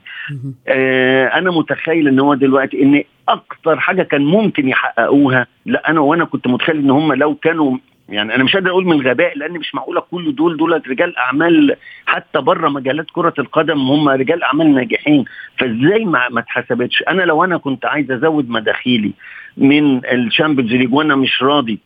آه 0.68 1.28
أنا 1.28 1.52
متخيل 1.52 2.08
إن 2.08 2.20
هو 2.20 2.34
دلوقتي 2.34 2.84
إن 2.84 3.04
أكتر 3.30 3.80
حاجة 3.80 4.04
كان 4.04 4.26
ممكن 4.26 4.70
يحققوها 4.70 5.48
لا 5.66 5.90
أنا 5.90 6.00
وأنا 6.00 6.26
كنت 6.26 6.48
متخيل 6.48 6.78
إن 6.78 6.90
هم 6.90 7.14
لو 7.14 7.36
كانوا 7.36 7.78
يعني 8.10 8.36
أنا 8.36 8.44
مش 8.44 8.54
قادر 8.54 8.70
أقول 8.70 8.86
من 8.86 8.92
الغباء 9.02 9.38
لأن 9.38 9.52
مش 9.52 9.76
معقولة 9.76 10.02
كل 10.12 10.36
دول 10.36 10.58
دول 10.58 10.82
رجال 10.90 11.18
أعمال 11.18 11.76
حتى 12.06 12.42
بره 12.42 12.70
مجالات 12.70 13.06
كرة 13.14 13.34
القدم 13.40 13.80
هم 13.80 14.10
رجال 14.10 14.44
أعمال 14.44 14.74
ناجحين. 14.76 15.26
فإزاي 15.58 16.06
ما 16.06 16.30
ما 16.30 16.40
اتحسبتش؟ 16.40 17.04
أنا 17.10 17.24
لو 17.24 17.44
أنا 17.44 17.58
كنت 17.58 17.86
عايز 17.86 18.12
أزود 18.12 18.50
مداخيلي 18.50 19.12
من 19.58 20.06
ال 20.06 20.12
Champions 20.12 20.72
League 20.72 20.94
وأنا 20.94 21.16
مش 21.16 21.44
راضي 21.44 21.80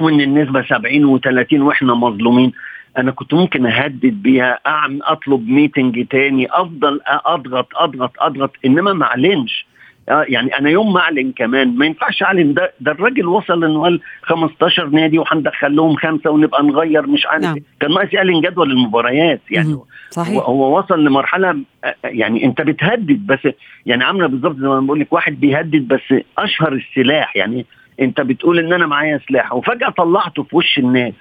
وان 0.00 0.20
النسبة 0.20 0.62
70 0.62 1.18
و30 1.18 1.52
وإحنا 1.60 1.94
مظلومين. 1.94 2.52
أنا 2.98 3.10
كنت 3.10 3.34
ممكن 3.34 3.66
أهدد 3.66 4.22
بيها 4.22 4.58
اعمل 4.66 5.02
أطلب 5.02 5.48
meeting 5.48 6.06
تاني 6.06 6.48
أفضل 6.50 7.00
أضغط 7.06 7.68
أضغط 7.76 8.12
أضغط 8.18 8.50
إنما 8.64 8.92
ما 8.92 9.04
أعلنش. 9.06 9.66
آه 10.08 10.24
يعني 10.28 10.58
أنا 10.58 10.70
يوم 10.70 10.92
ما 10.92 11.00
أعلن 11.00 11.32
كمان 11.32 11.76
ما 11.76 11.86
ينفعش 11.86 12.22
أعلن. 12.22 12.54
ده 12.54 12.72
ده 12.80 12.92
الراجل 12.92 13.26
وصل 13.26 13.64
انه 13.64 13.82
قال 13.82 14.00
15 14.22 14.86
نادي 14.88 15.18
وهندخل 15.18 15.76
لهم 15.76 15.96
خمسة 15.96 16.30
ونبقى 16.30 16.62
نغير 16.62 17.06
مش 17.06 17.26
عارف 17.26 17.42
نعم. 17.44 17.56
كان 17.80 17.90
ناقص 17.90 18.12
يعلن 18.14 18.40
جدول 18.40 18.70
المباريات 18.70 19.40
يعني 19.50 19.76
صحيح. 20.10 20.42
هو 20.44 20.78
وصل 20.78 21.04
لمرحلة 21.04 21.58
يعني 22.04 22.44
أنت 22.44 22.60
بتهدد 22.62 23.26
بس 23.26 23.48
يعني 23.86 24.04
عامله 24.04 24.26
بالظبط 24.26 24.56
زي 24.56 24.68
ما 24.68 24.80
بقول 24.80 25.00
لك 25.00 25.12
واحد 25.12 25.40
بيهدد 25.40 25.88
بس 25.88 26.20
أشهر 26.38 26.72
السلاح. 26.72 27.36
يعني 27.36 27.66
انت 28.00 28.20
بتقول 28.20 28.58
ان 28.58 28.72
أنا 28.72 28.86
معايا 28.86 29.20
سلاح 29.28 29.52
وفجأة 29.54 29.88
طلعته 29.88 30.42
في 30.42 30.56
وش 30.56 30.78
الناس. 30.78 31.12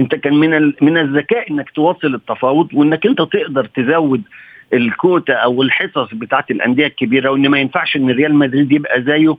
انت 0.00 0.14
كان 0.14 0.34
من 0.34 0.72
من 0.82 0.98
الذكاء 0.98 1.50
انك 1.50 1.70
تواصل 1.70 2.14
التفاوض 2.14 2.68
وانك 2.74 3.06
انت 3.06 3.18
تقدر 3.22 3.64
تزود 3.64 4.22
الكوتا 4.72 5.32
أو 5.32 5.62
الحصص 5.62 6.14
بتاعت 6.14 6.50
الأندية 6.50 6.86
الكبيرة 6.86 7.30
وإن 7.30 7.48
ما 7.48 7.58
ينفعش 7.58 7.96
إن 7.96 8.10
ريال 8.10 8.34
مدريد 8.34 8.72
يبقى 8.72 9.02
زيه. 9.02 9.36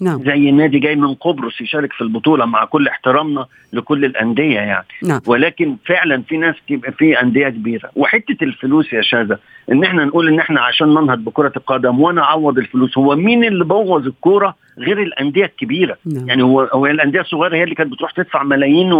نعم. 0.00 0.22
زي 0.24 0.48
النادي 0.48 0.78
جاي 0.78 0.96
من 0.96 1.14
قبرص 1.14 1.60
يشارك 1.60 1.92
في 1.92 2.00
البطولة 2.00 2.44
مع 2.44 2.64
كل 2.64 2.88
احترامنا 2.88 3.46
لكل 3.72 4.04
الأندية 4.04 4.60
يعني. 4.60 4.86
نعم. 5.04 5.20
ولكن 5.26 5.76
فعلا 5.86 6.22
في 6.22 6.36
ناس 6.36 6.54
في 6.98 7.20
أندية 7.22 7.48
كبيرة. 7.48 7.90
وحتة 7.96 8.44
الفلوس 8.44 8.92
يا 8.92 9.02
شاذة 9.02 9.38
إن 9.72 9.84
إحنا 9.84 10.04
نقول 10.04 10.28
إن 10.28 10.38
إحنا 10.38 10.60
عشان 10.60 10.88
ننهض 10.88 11.18
بكرة 11.18 11.52
القدم 11.56 12.00
وأنا 12.00 12.22
أعوض 12.22 12.58
الفلوس 12.58 12.98
هو 12.98 13.16
مين 13.16 13.44
اللي 13.44 13.64
بوظ 13.64 14.06
الكورة 14.06 14.54
غير 14.78 15.02
الأندية 15.02 15.44
الكبيرة؟ 15.44 15.96
نعم. 16.06 16.28
يعني 16.28 16.42
هو 16.42 16.60
هو 16.60 16.86
الأندية 16.86 17.20
الصغيرة 17.20 17.56
هي 17.56 17.62
اللي 17.64 17.74
كانت 17.74 17.92
بتروح 17.92 18.10
تدفع 18.10 18.42
ملايين 18.42 18.92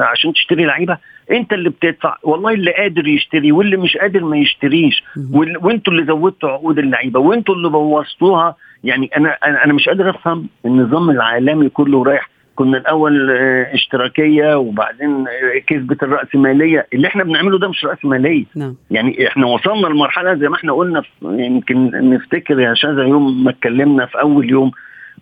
عشان 0.00 0.32
تشتري 0.32 0.64
لعيبة؟ 0.64 0.98
أنت 1.30 1.52
اللي 1.52 1.70
بتدفع. 1.70 2.16
والله 2.22 2.52
اللي 2.52 2.72
قادر 2.72 3.08
يشتري 3.08 3.52
واللي 3.52 3.76
مش 3.76 3.96
قادر 3.96 4.24
ما 4.24 4.36
يشتريش. 4.36 5.04
وأنتوا 5.32 5.92
اللي 5.92 6.04
زودتوا 6.04 6.48
عقود 6.50 6.78
اللعيبة 6.78 7.20
وأنتوا 7.20 7.54
اللي 7.54 7.68
بوظتوها 7.68 8.56
يعني 8.84 9.10
أنا 9.16 9.36
أنا 9.64 9.72
مش 9.72 9.88
قادر 9.88 10.10
أفهم 10.10 10.46
النظام 10.66 11.10
العالمي 11.10 11.68
كله 11.68 12.04
رايح. 12.04 12.28
كنا 12.56 12.78
الأول 12.78 13.30
اشتراكية 13.72 14.58
وبعدين 14.58 15.24
كسبت 15.66 16.02
الرأسمالية. 16.02 16.86
اللي 16.94 17.08
إحنا 17.08 17.24
بنعمله 17.24 17.58
ده 17.58 17.68
مش 17.68 17.84
رأسمالية. 17.84 18.44
نعم. 18.56 18.76
يعني 18.90 19.28
إحنا 19.28 19.46
وصلنا 19.46 19.86
لمرحلة 19.86 20.34
زي 20.34 20.48
ما 20.48 20.56
إحنا 20.56 20.72
قلنا 20.72 21.02
يمكن 21.22 21.90
نفتكر 22.10 22.60
يا 22.60 22.74
شاذة 22.74 23.00
يوم 23.02 23.44
ما 23.44 23.50
اتكلمنا 23.50 24.06
في 24.06 24.20
أول 24.20 24.50
يوم 24.50 24.70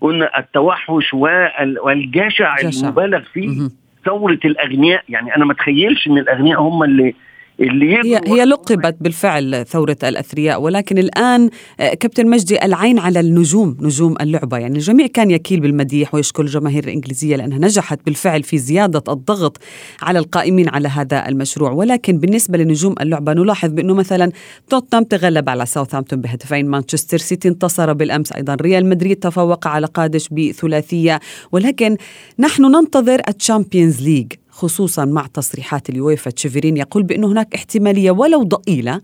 قلنا 0.00 0.38
التوحش 0.38 1.14
والجشع 1.14 2.57
المبالغ 2.64 3.21
فيه 3.33 3.69
ثورة 4.04 4.38
الأغنياء. 4.45 5.04
يعني 5.09 5.37
أنا 5.37 5.45
ما 5.45 5.52
أتخيلش 5.52 6.07
إن 6.07 6.19
الأغنياء 6.19 6.61
هم 6.61 6.83
اللي 6.83 7.14
اللي 7.61 7.97
هي, 7.97 8.21
هي 8.26 8.44
لقبت 8.44 8.97
بالفعل 9.00 9.64
ثورة 9.66 9.97
الأثرياء 10.02 10.62
ولكن 10.62 10.99
الآن 10.99 11.50
آه، 11.80 11.94
كابتن 11.94 12.26
مجدي 12.26 12.64
العين 12.64 12.99
على 12.99 13.21
النجوم 13.21 13.76
نجوم 13.80 14.14
اللعبة. 14.21 14.59
يعني 14.59 14.75
الجميع 14.75 15.06
كان 15.06 15.30
يكيل 15.30 15.61
بالمديح 15.61 16.14
ويشكر 16.14 16.42
الجماهير 16.42 16.85
الإنجليزية 16.85 17.37
لأنها 17.37 17.59
نجحت 17.59 18.00
بالفعل 18.06 18.42
في 18.42 18.59
زيادة 18.59 19.12
الضغط 19.12 19.59
على 20.02 20.18
القائمين 20.18 20.68
على 20.68 20.88
هذا 20.88 21.28
المشروع. 21.28 21.71
ولكن 21.71 22.18
بالنسبة 22.18 22.59
لنجوم 22.59 22.94
اللعبة 23.00 23.32
نلاحظ 23.32 23.71
بأنه 23.71 23.94
مثلا 23.94 24.32
توتنهام 24.71 25.04
تغلب 25.04 25.49
على 25.49 25.66
ساوثهامبتون 25.66 26.21
بهدفين. 26.21 26.66
مانشستر 26.66 27.18
سيتي 27.18 27.49
انتصر 27.49 27.92
بالأمس 27.92 28.32
أيضا. 28.32 28.54
ريال 28.54 28.87
مدريد 28.87 29.16
تفوق 29.16 29.66
على 29.66 29.87
قادش 29.87 30.28
بثلاثية. 30.28 31.21
ولكن 31.52 31.97
نحن 32.38 32.62
ننتظر 32.62 33.21
ال 33.28 33.36
Champions 33.36 34.02
League. 34.02 34.32
خصوصا 34.62 35.04
مع 35.04 35.26
تصريحات 35.35 35.90
اليويفا 35.90 36.31
تشيفرين 36.31 36.76
يقول 36.76 37.02
بأن 37.02 37.25
هناك 37.25 37.54
احتمالية 37.54 38.11
ولو 38.11 38.42
ضئيلة 38.42 39.00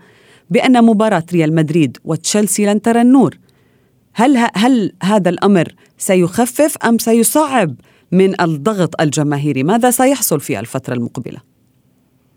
بأن 0.50 0.85
مباراة 0.85 1.23
ريال 1.33 1.55
مدريد 1.55 1.97
وتشيلسي 2.05 2.67
لن 2.67 2.83
ترى 2.83 3.00
النور 3.00 3.35
هل 4.15 4.49
هل 4.55 4.93
هذا 5.03 5.31
الأمر 5.31 5.69
سيخفف 5.97 6.77
أم 6.87 6.99
سيصعب 6.99 7.75
من 8.12 8.40
الضغط 8.40 9.01
الجماهيري 9.01 9.62
ماذا 9.62 9.90
سيحصل 9.90 10.40
في 10.40 10.61
الفترة 10.61 10.94
المقبلة؟ 10.94 11.38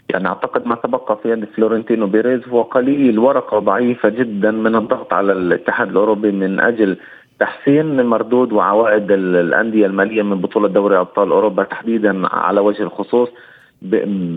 يعني 0.10 0.28
أعتقد 0.28 0.68
ما 0.68 0.76
تبقى 0.76 1.20
في 1.24 1.30
يد 1.30 1.46
فلورنتينو 1.56 2.08
بيريز 2.08 2.42
هو 2.48 2.62
قليل 2.62 3.20
ورقة 3.20 3.60
ضعيفة 3.60 4.10
جدا 4.10 4.52
من 4.52 4.76
الضغط 4.76 5.14
على 5.14 5.32
الاتحاد 5.32 5.90
الأوروبي 5.90 6.32
من 6.32 6.60
أجل 6.60 6.98
تحسين 7.42 8.06
مردود 8.06 8.54
وعوائد 8.54 9.12
الأندية 9.12 9.86
المالية 9.86 10.22
من 10.24 10.42
بطولة 10.42 10.68
دوري 10.68 10.98
أبطال 11.00 11.32
أوروبا 11.32 11.64
تحديدا 11.64 12.28
على 12.28 12.60
وجه 12.60 12.84
الخصوص 12.84 13.30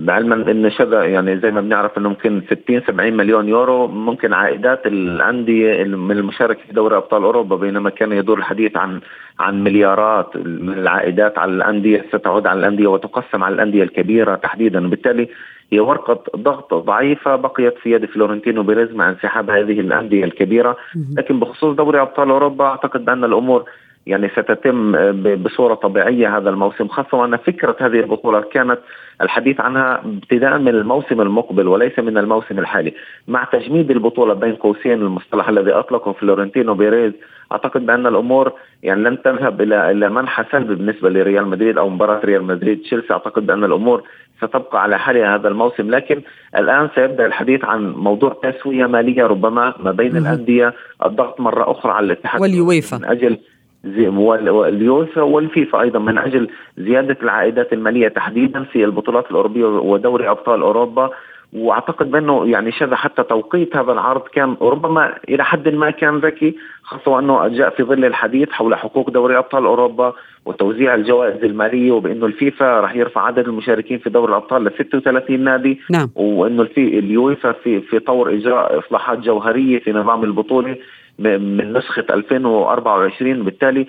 بعلما 0.07 0.35
إن 0.51 0.71
شذا 0.71 1.05
يعني 1.05 1.39
زي 1.41 1.51
ما 1.51 1.61
بنعرف 1.61 1.99
إنه 1.99 2.09
ممكن 2.09 2.43
60 2.47 2.81
70 2.81 3.13
مليون 3.13 3.49
يورو 3.49 3.87
ممكن 3.87 4.33
عائدات 4.33 4.87
الأندية 4.87 5.85
من 5.85 6.17
المشاركة 6.17 6.61
في 6.67 6.73
دوري 6.73 6.97
أبطال 6.97 7.23
أوروبا 7.23 7.57
بينما 7.57 7.91
كان 7.91 8.13
يدور 8.13 8.39
الحديث 8.39 8.77
عن 8.77 9.01
عن 9.41 9.65
مليارات 9.65 10.37
من 10.37 10.73
العائدات 10.73 11.39
على 11.39 11.53
الأندية 11.53 12.05
ستعود 12.13 12.47
على 12.47 12.59
الأندية 12.61 12.87
وتقسم 12.87 13.45
على 13.45 13.55
الأندية 13.55 13.83
الكبيرة 13.83 14.35
تحديدا. 14.35 14.87
وبالتالي 14.87 15.29
هي 15.73 15.81
ورقة 15.81 16.23
ضغط 16.37 16.75
ضعيفة 16.75 17.37
بقيت 17.37 17.79
في 17.79 17.91
يد 17.93 18.05
فلورنتينو 18.05 18.63
بيريز 18.63 18.93
مع 18.93 19.09
انسحاب 19.09 19.51
هذه 19.51 19.81
الأندية 19.81 20.25
الكبيرة. 20.25 20.77
لكن 21.17 21.41
بخصوص 21.41 21.77
دوري 21.77 22.01
أبطال 22.01 22.31
أوروبا 22.31 22.65
أعتقد 22.65 23.05
بأن 23.05 23.25
الأمور 23.25 23.65
يعني 24.07 24.29
ستتم 24.29 24.93
بصورة 25.37 25.75
طبيعية 25.75 26.37
هذا 26.39 26.51
الموسم 26.51 26.89
خاصة 26.89 27.19
وأن 27.19 27.37
فكرة 27.37 27.77
هذه 27.81 28.01
البطولة 28.01 28.41
كانت 28.41 28.79
الحديث 29.23 29.61
عنها 29.61 30.01
ابتداء 30.05 30.59
من 30.59 30.69
الموسم 30.69 31.21
المقبل 31.21 31.69
وليس 31.69 31.99
من 31.99 32.19
الموسم 32.19 32.59
الحالي. 32.59 32.95
مع 33.29 33.45
تجميد 33.45 33.91
البطولة 33.91 34.35
بين 34.35 34.55
قوسين 34.55 34.93
المصطلح 34.93 35.49
الذي 35.49 35.73
أطلقه 35.73 36.13
فلورنتينو 36.13 36.75
بيريز 36.75 37.13
أعتقد 37.53 37.87
بأن 37.87 38.07
الأمور 38.07 38.53
يعني 38.83 39.03
لن 39.03 39.23
تذهب 39.23 39.61
إلى 39.61 39.91
إلى 39.91 40.09
منحى 40.09 40.45
سلبي 40.53 40.75
بالنسبة 40.75 41.11
لريال 41.11 41.47
مدريد 41.47 41.79
أو 41.79 41.89
مباراة 41.89 42.21
ريال 42.25 42.45
مدريد. 42.45 42.83
تشيلسي 42.83 43.13
أعتقد 43.13 43.47
بأن 43.47 43.65
الأمور 43.65 44.03
ستبقى 44.39 44.83
على 44.83 44.99
حالها 44.99 45.35
هذا 45.35 45.49
الموسم. 45.49 45.91
لكن 45.91 46.23
الآن 46.57 46.89
سيبدأ 46.95 47.27
الحديث 47.27 47.65
عن 47.65 47.93
موضوع 47.93 48.37
تسوية 48.43 48.87
مالية 48.87 49.27
ربما 49.27 49.75
ما 49.81 49.93
بين 49.93 50.17
الأندية. 50.17 50.75
الضغط 51.05 51.41
مرة 51.41 51.71
أخرى 51.71 51.93
على 51.93 52.07
الاتحاد 52.07 52.41
واليويفا. 52.41 52.97
من 52.97 53.05
أجل 53.05 53.39
واليوفا 53.87 55.23
والفيفا 55.23 55.81
أيضا 55.81 55.99
من 55.99 56.19
أجل 56.19 56.49
زيادة 56.79 57.17
العائدات 57.23 57.73
المالية 57.73 58.09
تحديدا 58.09 58.65
في 58.65 58.85
البطولات 58.85 59.31
الأوروبية 59.31 59.65
ودوري 59.65 60.31
أبطال 60.31 60.61
أوروبا. 60.61 61.11
وأعتقد 61.55 62.11
بأنه 62.11 62.47
يعني 62.47 62.73
شذا 62.73 62.97
حتى 62.97 63.23
توقيت 63.23 63.77
هذا 63.77 63.93
العرض 63.93 64.21
كان 64.21 64.57
ربما 64.63 65.15
إلى 65.29 65.45
حد 65.45 65.69
ما 65.69 65.91
كان 65.91 66.19
ذكي 66.19 66.57
خاصة 66.83 67.11
وأنه 67.11 67.49
جاء 67.49 67.71
في 67.71 67.83
ظل 67.83 68.05
الحديث 68.05 68.51
حول 68.51 68.75
حقوق 68.75 69.11
دوري 69.11 69.39
أبطال 69.39 69.65
أوروبا 69.65 70.13
وتوزيع 70.45 70.95
الجوائز 70.95 71.45
المالية 71.45 71.93
وبأنه 71.93 72.27
الفيفا 72.27 72.81
راح 72.81 72.95
يرفع 72.97 73.21
عدد 73.21 73.49
المشاركين 73.49 73.99
في 73.99 74.11
دوري 74.11 74.31
الأبطال 74.31 74.65
ل 74.65 74.71
36 74.79 75.41
نادي. 75.41 75.81
نعم. 75.91 76.11
وأنه 76.15 76.63
الفي 76.63 76.99
اليويفا 76.99 77.53
في 77.53 77.81
في 77.81 77.99
طور 77.99 78.35
إجراء 78.35 78.79
إصلاحات 78.79 79.19
جوهرية 79.19 79.79
في 79.79 79.93
نظام 79.93 80.25
البطولة. 80.25 80.77
من 81.19 81.73
نسخة 81.73 82.05
2024 82.11 83.43
بالتالي 83.43 83.87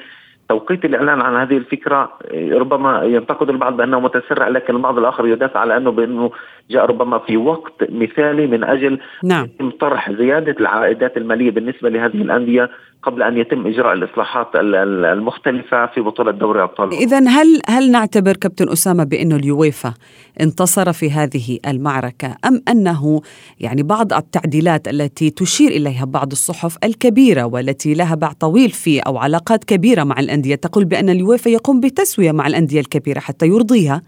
توقيت 0.50 0.86
الإعلان 0.86 1.22
عن 1.22 1.36
هذه 1.36 1.58
الفكرة 1.58 2.12
ربما 2.34 3.04
ينتقد 3.04 3.50
البعض 3.50 3.78
بأنه 3.78 4.00
متسرع 4.00 4.48
لكن 4.48 4.76
البعض 4.76 4.98
الآخر 4.98 5.28
يدافع 5.28 5.60
على 5.60 5.78
أنه 5.78 5.92
بأنه 5.92 6.32
جاء 6.70 6.86
ربما 6.86 7.20
في 7.20 7.38
وقت 7.38 7.74
مثالي 7.90 8.48
من 8.48 8.64
أجل 8.64 9.00
نعم. 9.24 9.48
طرح 9.80 10.12
زيادة 10.12 10.56
العائدات 10.60 11.18
المالية 11.18 11.52
بالنسبة 11.52 11.90
لهذه 11.90 12.22
الأندية 12.22 12.70
قبل 13.04 13.24
أن 13.24 13.38
يتم 13.38 13.68
إجراء 13.68 13.94
الإصلاحات 13.94 14.48
المختلفة 14.56 15.86
في 15.86 16.02
بطولة 16.02 16.32
دوري 16.32 16.64
أبطال 16.64 16.94
اذا 16.94 17.28
هل 17.28 17.62
هل 17.70 17.92
نعتبر 17.92 18.34
كابتن 18.34 18.70
أسامة 18.70 19.04
بانه 19.04 19.36
اليويفا 19.36 19.94
انتصر 20.42 20.94
في 20.94 21.12
هذه 21.12 21.60
المعركة 21.68 22.36
أم 22.46 22.62
أنه 22.70 23.22
يعني 23.60 23.84
بعض 23.84 24.14
التعديلات 24.14 24.88
التي 24.88 25.30
تشير 25.30 25.72
إليها 25.72 26.06
بعض 26.06 26.32
الصحف 26.32 26.78
الكبيرة 26.84 27.44
والتي 27.44 27.94
لها 27.94 28.16
باع 28.16 28.32
طويل 28.32 28.70
في 28.70 29.00
أو 29.00 29.18
علاقات 29.18 29.64
كبيرة 29.64 30.04
مع 30.04 30.20
الأندية 30.20 30.56
تقول 30.56 30.86
بأن 30.86 31.10
اليويفا 31.10 31.50
يقوم 31.50 31.80
بتسوية 31.80 32.32
مع 32.32 32.48
الأندية 32.48 32.80
الكبيرة 32.80 33.20
حتى 33.20 33.48
يرضيها 33.48 34.02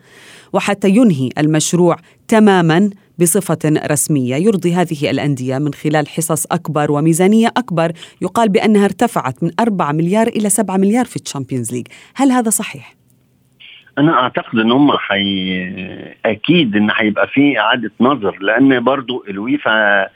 وحتى 0.53 0.89
ينهي 0.89 1.29
المشروع 1.37 1.95
تماما 2.27 2.89
بصفة 3.19 3.57
رسمية. 3.91 4.35
يرضي 4.35 4.73
هذه 4.73 5.11
الأندية 5.11 5.57
من 5.57 5.73
خلال 5.73 6.07
حصص 6.07 6.45
أكبر 6.45 6.91
وميزانية 6.91 7.47
أكبر. 7.47 7.91
يقال 8.21 8.49
بأنها 8.49 8.85
ارتفعت 8.85 9.43
من 9.43 9.51
4 9.59 9.91
مليار 9.91 10.27
إلى 10.27 10.49
7 10.49 10.77
مليار 10.77 11.05
في 11.05 11.15
ال 11.15 11.21
Champions 11.21 11.73
League. 11.73 11.87
هل 12.15 12.31
هذا 12.31 12.49
صحيح؟ 12.49 12.95
أنا 13.97 14.13
أعتقد 14.13 14.59
إن 14.59 14.71
هم 14.71 14.91
حي... 14.97 15.63
أكيد 16.25 16.75
إن 16.75 16.89
هيبقى 16.95 17.27
في 17.27 17.59
إعادة 17.59 17.91
نظر 17.99 18.37
لأن 18.41 18.83
برضو 18.83 19.25
الويفا 19.29 20.07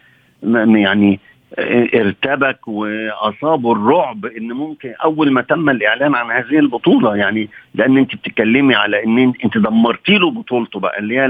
يعني 0.44 1.20
ارتبك 1.60 2.68
وأصابه 2.68 3.72
الرعب 3.72 4.26
إن 4.26 4.48
ممكن 4.52 4.94
أول 5.04 5.32
ما 5.32 5.42
تم 5.42 5.70
الإعلان 5.70 6.16
عن 6.16 6.32
هذه 6.32 6.60
البطولة 6.60 7.16
يعني 7.16 7.50
لأن 7.76 7.98
أنت 7.98 8.16
بتتكلمي 8.16 8.76
على 8.76 9.04
إن 9.04 9.34
أنت 9.46 9.58
دمرتي 9.58 10.18
له 10.18 10.32
بطولته 10.32 10.80
بقى 10.80 11.00
اللي 11.00 11.20
هي 11.20 11.28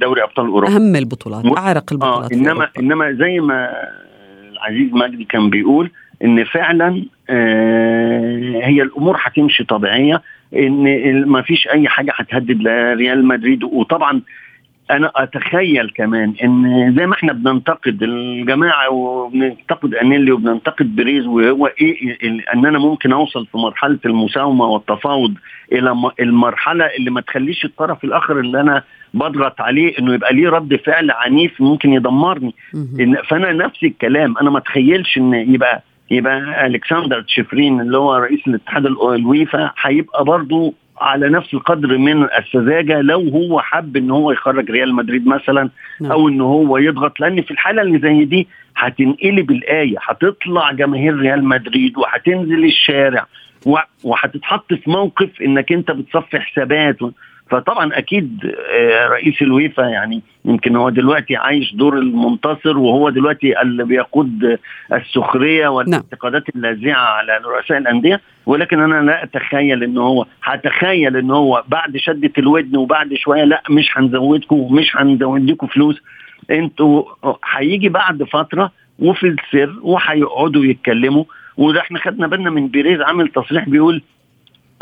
دوري 0.00 0.22
أبطال 0.22 0.46
أوروبا. 0.46 0.76
أهم 0.76 0.96
البطولات 0.96 1.58
أعرق 1.58 1.92
البطولات 1.92 2.32
آه 2.32 2.36
إنما 2.36 2.68
إنما 2.78 3.12
زي 3.12 3.40
ما 3.40 3.70
العزيز 4.52 4.92
مجدي 4.92 5.24
كان 5.24 5.50
بيقول 5.50 5.90
إن 6.24 6.44
فعلا 6.44 7.04
آه 7.30 8.60
هي 8.64 8.82
الأمور 8.82 9.16
هتمشي 9.20 9.64
طبيعية 9.64 10.22
إن 10.56 11.24
ما 11.26 11.42
فيش 11.42 11.68
أي 11.68 11.88
حاجة 11.88 12.12
هتهدد 12.16 12.62
لريال 12.62 13.24
مدريد 13.26 13.64
وطبعا 13.64 14.22
أنا 14.90 15.12
أتخيل 15.16 15.90
كمان 15.90 16.34
إن 16.44 16.94
زي 16.98 17.06
ما 17.06 17.14
إحنا 17.14 17.32
بننتقد 17.32 18.02
الجماعة 18.02 18.90
وبننتقد 18.90 19.94
أنيلي 19.94 20.32
وبننتقد 20.32 20.96
بريز 20.96 21.26
وهو 21.26 21.66
إيه 21.66 22.18
إن 22.54 22.66
أنا 22.66 22.78
ممكن 22.78 23.12
أوصل 23.12 23.46
في 23.46 23.58
مرحلة 23.58 23.98
المساومة 24.06 24.64
والتفاوض 24.64 25.34
إلى 25.72 25.94
المرحلة 26.20 26.84
اللي 26.86 27.10
ما 27.10 27.20
تخليش 27.20 27.64
الطرف 27.64 28.04
الآخر 28.04 28.40
اللي 28.40 28.60
أنا 28.60 28.82
بضغط 29.14 29.60
عليه 29.60 29.98
إنه 29.98 30.14
يبقى 30.14 30.34
ليه 30.34 30.48
رد 30.48 30.76
فعل 30.86 31.10
عنيف 31.10 31.60
ممكن 31.60 31.92
يدمرني. 31.92 32.54
فأنا 33.28 33.52
نفس 33.52 33.84
الكلام. 33.84 34.34
أنا 34.38 34.50
ما 34.50 34.58
أتخيلش 34.58 35.18
إن 35.18 35.34
يبقى 35.34 35.82
يبقى 36.10 36.66
ألكسندر 36.66 37.20
تشفرين 37.22 37.80
اللي 37.80 37.98
هو 37.98 38.14
رئيس 38.16 38.40
الاتحاد 38.46 38.86
الويفا 38.86 39.70
هيبقى 39.82 40.24
برضه 40.24 40.72
على 41.00 41.28
نفس 41.28 41.54
القدر 41.54 41.98
من 41.98 42.22
السذاجة 42.38 43.00
لو 43.00 43.28
هو 43.28 43.60
حب 43.60 43.96
إن 43.96 44.10
هو 44.10 44.32
يخرج 44.32 44.70
ريال 44.70 44.94
مدريد 44.94 45.26
مثلا 45.26 45.68
نعم. 46.00 46.12
أو 46.12 46.28
إن 46.28 46.40
هو 46.40 46.78
يضغط 46.78 47.20
لأن 47.20 47.42
في 47.42 47.50
الحالة 47.50 47.82
اللي 47.82 47.98
زي 47.98 48.24
دي 48.24 48.48
هتنقلب 48.76 49.50
الآية 49.50 49.96
هتطلع 50.02 50.72
جماهير 50.72 51.16
ريال 51.16 51.44
مدريد 51.44 51.98
وهتنزل 51.98 52.64
الشارع 52.64 53.26
وهتتحط 54.04 54.74
في 54.74 54.90
موقف 54.90 55.42
إنك 55.42 55.72
أنت 55.72 55.90
بتصفي 55.90 56.40
حسابات 56.40 56.96
فطبعا 57.50 57.98
أكيد 57.98 58.54
رئيس 59.10 59.42
الويفا 59.42 59.82
يعني 59.82 60.22
يمكن 60.44 60.76
هو 60.76 60.88
دلوقتي 60.90 61.36
عايش 61.36 61.74
دور 61.74 61.98
المنتصر 61.98 62.78
وهو 62.78 63.10
دلوقتي 63.10 63.60
اللي 63.62 63.84
بيقود 63.84 64.58
السخرية 64.92 65.68
والانتقادات 65.68 66.48
اللاذعه 66.48 67.00
على 67.00 67.40
رؤساء 67.44 67.78
الأندية. 67.78 68.20
ولكن 68.46 68.80
أنا 68.80 69.06
لا 69.06 69.24
أتخيل 69.24 69.82
إن 69.82 69.98
هو 69.98 70.26
هتخيل 70.42 71.16
إن 71.16 71.30
هو 71.30 71.64
بعد 71.68 71.96
شدة 71.96 72.32
الودن 72.38 72.76
وبعد 72.76 73.14
شوية 73.14 73.44
لا 73.44 73.62
مش 73.70 73.98
هنزودكم 73.98 74.56
ومش 74.56 74.96
هنزودكم 74.96 75.66
فلوس. 75.66 76.02
أنتوا 76.50 77.04
هيجي 77.54 77.88
بعد 77.88 78.22
فترة 78.22 78.72
وفي 78.98 79.26
السر 79.26 79.74
وهيقعدوا 79.82 80.64
يتكلموا. 80.64 81.24
وده 81.56 81.80
إحنا 81.80 81.98
خدنا 81.98 82.26
بالنا 82.26 82.50
من 82.50 82.68
بيريز 82.68 83.00
عامل 83.00 83.28
تصريح 83.28 83.68
بيقول 83.68 84.02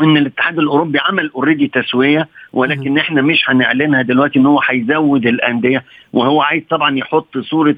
إن 0.01 0.17
الاتحاد 0.17 0.59
الأوروبي 0.59 0.99
عمل 0.99 1.31
already 1.35 1.67
تسوية. 1.67 2.27
ولكن 2.53 2.97
إحنا 2.97 3.21
مش 3.21 3.43
هنعلنها 3.49 4.01
دلوقتي 4.01 4.39
إن 4.39 4.45
هو 4.45 4.61
هيزود 4.69 5.25
انديه 5.25 5.83
وهو 6.13 6.41
عايز 6.41 6.63
طبعا 6.69 6.97
يحط 6.97 7.37
صورة 7.37 7.75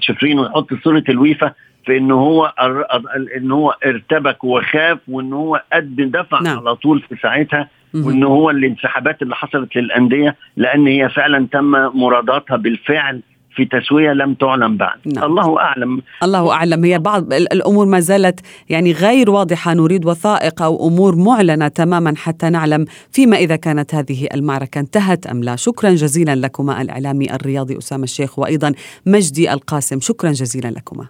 تشفرين 0.00 0.38
ويحط 0.38 0.74
صورة 0.84 1.04
الويفا 1.08 1.52
في 1.86 1.96
إن 1.96 2.10
هو 2.10 2.52
إن 3.36 3.50
هو 3.52 3.76
ارتبك 3.86 4.44
وخاف 4.44 4.98
وإن 5.08 5.32
هو 5.32 5.62
قد 5.72 5.96
دفع 5.96 6.40
نعم. 6.40 6.58
على 6.58 6.76
طول 6.76 7.00
في 7.08 7.16
ساعتها 7.22 7.68
وإن 7.94 8.24
هو 8.24 8.50
الانسحابات 8.50 9.22
اللي 9.22 9.34
حصلت 9.36 9.76
للأندية 9.76 10.36
لأن 10.56 10.86
هي 10.86 11.08
فعلا 11.08 11.46
تم 11.52 11.70
مراداتها 11.94 12.56
بالفعل 12.56 13.20
في 13.56 13.64
تسوية 13.64 14.12
لم 14.12 14.34
تعلن 14.34 14.76
بعد. 14.76 14.98
نعم. 15.06 15.24
الله 15.24 15.60
أعلم. 15.60 16.02
الله 16.22 16.52
أعلم. 16.52 16.84
هي 16.84 16.98
بعض 16.98 17.32
الأمور 17.32 17.86
ما 17.86 18.00
زالت 18.00 18.40
يعني 18.68 18.92
غير 18.92 19.30
واضحة. 19.30 19.74
نريد 19.74 20.06
وثائق 20.06 20.62
أو 20.62 20.88
أمور 20.88 21.16
معلنة 21.16 21.68
تماما 21.68 22.14
حتى 22.16 22.50
نعلم 22.50 22.84
فيما 23.12 23.36
إذا 23.36 23.56
كانت 23.56 23.94
هذه 23.94 24.28
المعركة 24.34 24.78
انتهت 24.78 25.26
أم 25.26 25.42
لا. 25.42 25.56
شكرا 25.56 25.90
جزيلا 25.90 26.34
لكما 26.34 26.82
الإعلامي 26.82 27.34
الرياضي 27.34 27.78
أسامة 27.78 28.04
الشيخ 28.04 28.38
وأيضا 28.38 28.72
مجدي 29.06 29.52
القاسم. 29.52 30.00
شكرا 30.00 30.32
جزيلا 30.32 30.68
لكما. 30.68 31.06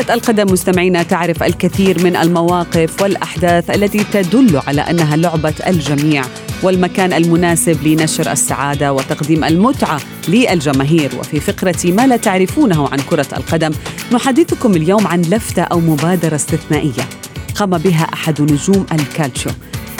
كرة 0.00 0.14
القدم 0.14 0.52
مستمعينا 0.52 1.02
تعرف 1.02 1.42
الكثير 1.42 2.04
من 2.04 2.16
المواقف 2.16 3.02
والأحداث 3.02 3.70
التي 3.70 4.04
تدل 4.12 4.60
على 4.66 4.80
أنها 4.80 5.16
لعبة 5.16 5.54
الجميع 5.66 6.24
والمكان 6.62 7.12
المناسب 7.12 7.86
لنشر 7.86 8.32
السعادة 8.32 8.92
وتقديم 8.92 9.44
المتعة 9.44 10.00
للجماهير. 10.28 11.10
وفي 11.20 11.40
فقرة 11.40 11.76
ما 11.84 12.06
لا 12.06 12.16
تعرفونه 12.16 12.88
عن 12.88 12.98
كرة 12.98 13.26
القدم 13.36 13.70
نحدثكم 14.12 14.74
اليوم 14.74 15.06
عن 15.06 15.20
لفتة 15.20 15.62
أو 15.62 15.80
مبادرة 15.80 16.34
استثنائية 16.34 17.02
قام 17.54 17.70
بها 17.70 18.04
أحد 18.14 18.42
نجوم 18.42 18.86
الكالتشو. 18.92 19.50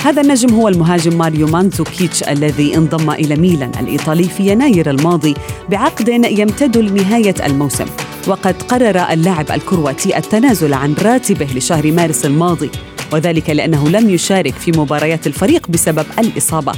هذا 0.04 0.22
النجم 0.22 0.54
هو 0.54 0.68
المهاجم 0.68 1.18
ماريو 1.18 1.46
مانزوكيتش 1.46 2.22
الذي 2.22 2.76
انضم 2.76 3.10
إلى 3.10 3.36
ميلان 3.36 3.72
الإيطالي 3.80 4.24
في 4.24 4.50
يناير 4.50 4.90
الماضي 4.90 5.34
بعقد 5.68 6.08
يمتد 6.08 6.78
لنهاية 6.78 7.34
الموسم. 7.46 7.86
وقد 8.28 8.62
قرر 8.62 9.12
اللاعب 9.12 9.50
الكرواتي 9.50 10.18
التنازل 10.18 10.74
عن 10.74 10.94
راتبه 11.02 11.46
لشهر 11.54 11.92
مارس 11.92 12.26
الماضي 12.26 12.70
وذلك 13.12 13.50
لأنه 13.50 13.88
لم 13.88 14.10
يشارك 14.10 14.54
في 14.54 14.72
مباريات 14.72 15.26
الفريق 15.26 15.68
بسبب 15.68 16.06
الإصابة. 16.18 16.72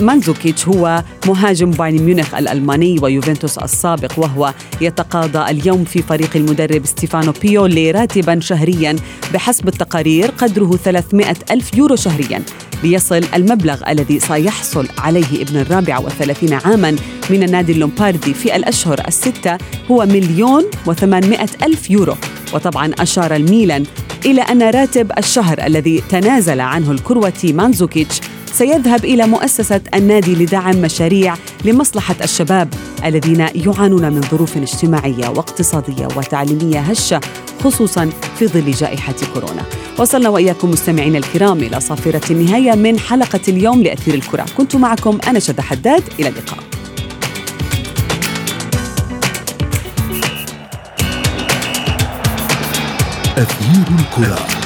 مانزوكيتش 0.00 0.68
هو 0.68 1.04
مهاجم 1.26 1.70
بايرن 1.70 2.02
ميونخ 2.02 2.34
الألماني 2.34 2.98
ويوفنتوس 3.02 3.58
السابق 3.58 4.12
وهو 4.16 4.54
يتقاضى 4.80 5.50
اليوم 5.50 5.84
في 5.84 6.02
فريق 6.02 6.30
المدرب 6.36 6.86
ستيفانو 6.86 7.32
بيولي 7.42 7.90
راتبا 7.90 8.40
شهريا 8.40 8.96
بحسب 9.34 9.68
التقارير 9.68 10.30
قدره 10.30 10.76
300 10.76 11.34
ألف 11.50 11.76
يورو 11.76 11.96
شهريا. 11.96 12.42
ليصل 12.82 13.20
المبلغ 13.34 13.90
الذي 13.90 14.20
سيحصل 14.20 14.88
عليه 14.98 15.42
ابن 15.42 15.56
الرابع 15.56 15.98
والثلاثين 15.98 16.52
عاما 16.52 16.96
من 17.30 17.42
النادي 17.42 17.72
اللومباردي 17.72 18.34
في 18.34 18.56
الأشهر 18.56 19.00
الستة 19.08 19.58
هو 19.90 20.06
مليون 20.06 20.64
وثمانمائة 20.86 21.48
ألف 21.62 21.90
يورو. 21.90 22.16
وطبعا 22.54 22.92
أشار 22.98 23.36
الميلان 23.36 23.84
إلى 24.26 24.42
أن 24.42 24.62
راتب 24.62 25.12
الشهر 25.18 25.66
الذي 25.66 26.02
تنازل 26.10 26.60
عنه 26.60 26.90
الكرواتي 26.90 27.52
مانزوكيتش 27.52 28.20
سيذهب 28.52 29.04
إلى 29.04 29.26
مؤسسة 29.26 29.80
النادي 29.94 30.34
لدعم 30.34 30.76
مشاريع 30.76 31.34
لمصلحة 31.64 32.14
الشباب 32.24 32.74
الذين 33.04 33.46
يعانون 33.54 34.12
من 34.12 34.20
ظروف 34.20 34.56
اجتماعية 34.56 35.28
واقتصادية 35.28 36.08
وتعليمية 36.16 36.80
هشة 36.80 37.20
خصوصا 37.64 38.10
في 38.38 38.46
ظل 38.46 38.70
جائحة 38.70 39.14
كورونا. 39.34 39.62
وصلنا 39.98 40.28
وإياكم 40.28 40.70
مستمعينا 40.70 41.18
الكرام 41.18 41.58
إلى 41.58 41.80
صافرة 41.80 42.32
النهاية 42.32 42.74
من 42.74 42.98
حلقة 42.98 43.40
اليوم 43.48 43.82
لأثير 43.82 44.14
الكرة. 44.14 44.46
كنت 44.56 44.76
معكم 44.76 45.18
أنا 45.28 45.38
شد 45.38 45.60
حداد. 45.60 46.02
إلى 46.20 46.28
اللقاء. 46.28 46.58
أثير 53.38 53.86
الكرة. 53.98 54.63